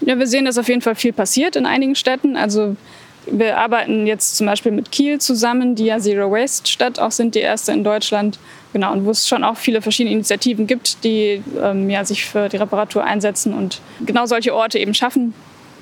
Ja, 0.00 0.18
wir 0.18 0.26
sehen, 0.26 0.44
dass 0.44 0.58
auf 0.58 0.68
jeden 0.68 0.82
Fall 0.82 0.94
viel 0.94 1.12
passiert 1.12 1.56
in 1.56 1.66
einigen 1.66 1.94
Städten. 1.94 2.36
Also 2.36 2.76
wir 3.26 3.58
arbeiten 3.58 4.06
jetzt 4.06 4.36
zum 4.36 4.46
Beispiel 4.46 4.72
mit 4.72 4.92
Kiel 4.92 5.20
zusammen, 5.20 5.74
die 5.74 5.86
ja 5.86 5.98
Zero 5.98 6.30
Waste 6.30 6.70
Stadt 6.70 6.98
auch 6.98 7.10
sind, 7.10 7.34
die 7.34 7.40
erste 7.40 7.72
in 7.72 7.82
Deutschland. 7.82 8.38
Genau, 8.72 8.92
und 8.92 9.04
wo 9.04 9.10
es 9.10 9.26
schon 9.26 9.42
auch 9.42 9.56
viele 9.56 9.82
verschiedene 9.82 10.14
Initiativen 10.14 10.66
gibt, 10.66 11.02
die 11.02 11.42
ähm, 11.60 11.90
ja, 11.90 12.04
sich 12.04 12.24
für 12.24 12.48
die 12.48 12.56
Reparatur 12.56 13.04
einsetzen 13.04 13.54
und 13.54 13.80
genau 14.04 14.26
solche 14.26 14.54
Orte 14.54 14.78
eben 14.78 14.94
schaffen. 14.94 15.34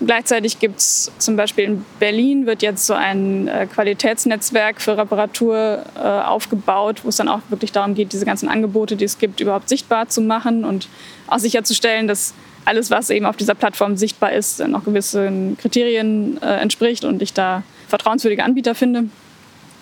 Gleichzeitig 0.05 0.59
gibt 0.59 0.81
es 0.81 1.13
zum 1.19 1.37
Beispiel 1.37 1.65
in 1.65 1.85
Berlin 2.01 2.47
wird 2.47 2.63
jetzt 2.63 2.87
so 2.87 2.95
ein 2.95 3.47
äh, 3.47 3.67
Qualitätsnetzwerk 3.67 4.81
für 4.81 4.99
Reparatur 4.99 5.85
äh, 5.97 6.01
aufgebaut, 6.01 7.05
wo 7.05 7.11
es 7.11 7.17
dann 7.17 7.29
auch 7.29 7.41
wirklich 7.49 7.73
darum 7.73 7.95
geht, 7.95 8.13
diese 8.13 8.27
ganzen 8.27 8.49
Angebote, 8.49 8.97
die 8.97 9.05
es 9.05 9.19
gibt, 9.19 9.41
überhaupt 9.41 9.69
sichtbar 9.69 10.09
zu 10.09 10.21
machen 10.21 10.65
und 10.65 10.89
auch 11.29 11.39
sicherzustellen, 11.39 12.09
dass 12.09 12.35
alles, 12.65 12.91
was 12.91 13.11
eben 13.11 13.27
auf 13.27 13.37
dieser 13.37 13.55
Plattform 13.55 13.97
sichtbar 13.97 14.33
ist, 14.33 14.67
noch 14.67 14.85
gewissen 14.85 15.57
Kriterien 15.59 16.41
äh, 16.43 16.61
entspricht 16.61 17.05
und 17.05 17.23
ich 17.23 17.33
da 17.33 17.63
vertrauenswürdige 17.89 18.45
Anbieter 18.45 18.75
finde, 18.75 19.05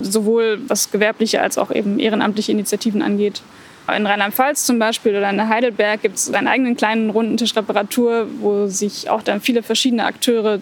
sowohl 0.00 0.60
was 0.68 0.90
gewerbliche 0.90 1.40
als 1.40 1.58
auch 1.58 1.70
eben 1.70 1.98
ehrenamtliche 1.98 2.52
Initiativen 2.52 3.02
angeht. 3.02 3.42
In 3.94 4.06
Rheinland-Pfalz 4.06 4.64
zum 4.64 4.78
Beispiel 4.78 5.16
oder 5.16 5.28
in 5.28 5.48
Heidelberg 5.48 6.02
gibt 6.02 6.16
es 6.16 6.32
einen 6.32 6.46
eigenen 6.46 6.76
kleinen 6.76 7.10
Rundentisch 7.10 7.56
Reparatur, 7.56 8.28
wo 8.38 8.68
sich 8.68 9.10
auch 9.10 9.22
dann 9.22 9.40
viele 9.40 9.62
verschiedene 9.62 10.04
Akteure 10.04 10.60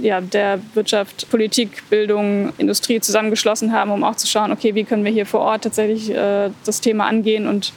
ja, 0.00 0.20
der 0.20 0.60
Wirtschaft, 0.74 1.28
Politik, 1.30 1.82
Bildung, 1.90 2.52
Industrie 2.58 3.00
zusammengeschlossen 3.00 3.72
haben, 3.72 3.90
um 3.90 4.04
auch 4.04 4.14
zu 4.14 4.28
schauen, 4.28 4.52
okay, 4.52 4.74
wie 4.74 4.84
können 4.84 5.04
wir 5.04 5.12
hier 5.12 5.26
vor 5.26 5.40
Ort 5.40 5.64
tatsächlich 5.64 6.10
äh, 6.10 6.50
das 6.64 6.80
Thema 6.80 7.06
angehen 7.06 7.48
und 7.48 7.72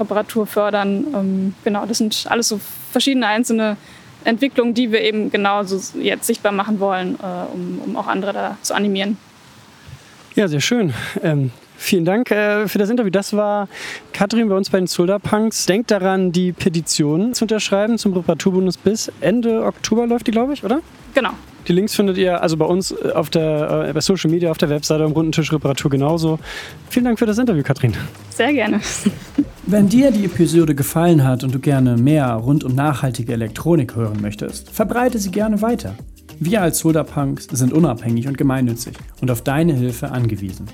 Reparatur 0.00 0.46
fördern. 0.46 1.06
Ähm, 1.14 1.54
genau, 1.62 1.86
das 1.86 1.98
sind 1.98 2.26
alles 2.28 2.48
so 2.48 2.60
verschiedene 2.94 3.26
einzelne 3.26 3.76
Entwicklungen, 4.24 4.72
die 4.72 4.90
wir 4.92 5.02
eben 5.02 5.30
genauso 5.30 5.80
jetzt 5.98 6.26
sichtbar 6.26 6.52
machen 6.52 6.80
wollen, 6.80 7.18
äh, 7.20 7.52
um, 7.52 7.80
um 7.84 7.96
auch 7.96 8.06
andere 8.06 8.32
da 8.32 8.56
zu 8.62 8.74
animieren. 8.74 9.18
Ja, 10.34 10.48
sehr 10.48 10.60
schön. 10.60 10.94
Ähm, 11.22 11.50
vielen 11.76 12.04
Dank 12.04 12.30
äh, 12.30 12.66
für 12.68 12.78
das 12.78 12.88
Interview. 12.88 13.10
Das 13.10 13.34
war 13.34 13.68
Katrin 14.12 14.48
bei 14.48 14.56
uns 14.56 14.70
bei 14.70 14.78
den 14.78 14.86
Solarpunks. 14.86 15.66
Denkt 15.66 15.90
daran, 15.90 16.32
die 16.32 16.52
Petition 16.52 17.34
zu 17.34 17.44
unterschreiben 17.44 17.98
zum 17.98 18.14
Reparaturbonus 18.14 18.76
bis 18.76 19.10
Ende 19.20 19.64
Oktober 19.64 20.06
läuft 20.06 20.26
die, 20.28 20.30
glaube 20.30 20.54
ich, 20.54 20.64
oder? 20.64 20.80
Genau. 21.14 21.30
Die 21.68 21.72
Links 21.72 21.94
findet 21.94 22.18
ihr 22.18 22.42
also 22.42 22.56
bei 22.56 22.66
uns 22.66 22.92
äh, 22.92 23.12
auf 23.12 23.30
der, 23.30 23.86
äh, 23.88 23.92
bei 23.92 24.00
Social 24.00 24.30
Media, 24.30 24.50
auf 24.50 24.58
der 24.58 24.68
Webseite, 24.68 25.04
am 25.04 25.12
runden 25.12 25.32
Tisch 25.32 25.52
Reparatur 25.52 25.90
genauso. 25.90 26.38
Vielen 26.90 27.06
Dank 27.06 27.18
für 27.18 27.26
das 27.26 27.38
Interview, 27.38 27.62
Katrin. 27.62 27.94
Sehr 28.30 28.52
gerne. 28.52 28.80
Wenn 29.66 29.88
dir 29.88 30.10
die 30.10 30.26
Episode 30.26 30.74
gefallen 30.74 31.24
hat 31.24 31.42
und 31.42 31.54
du 31.54 31.58
gerne 31.58 31.96
mehr 31.96 32.32
rund 32.34 32.64
um 32.64 32.74
nachhaltige 32.74 33.32
Elektronik 33.32 33.96
hören 33.96 34.20
möchtest, 34.20 34.70
verbreite 34.70 35.18
sie 35.18 35.30
gerne 35.30 35.62
weiter. 35.62 35.94
Wir 36.38 36.62
als 36.62 36.80
Solarpunks 36.80 37.46
sind 37.52 37.72
unabhängig 37.72 38.26
und 38.26 38.36
gemeinnützig 38.36 38.94
und 39.20 39.30
auf 39.30 39.42
deine 39.42 39.72
Hilfe 39.72 40.10
angewiesen. 40.10 40.66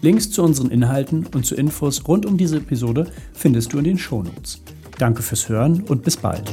Links 0.00 0.30
zu 0.30 0.42
unseren 0.42 0.70
Inhalten 0.70 1.26
und 1.32 1.46
zu 1.46 1.54
Infos 1.54 2.08
rund 2.08 2.26
um 2.26 2.36
diese 2.36 2.56
Episode 2.56 3.06
findest 3.32 3.72
du 3.72 3.78
in 3.78 3.84
den 3.84 3.98
Shownotes. 3.98 4.62
Danke 4.98 5.22
fürs 5.22 5.48
Hören 5.48 5.82
und 5.82 6.02
bis 6.02 6.16
bald. 6.16 6.52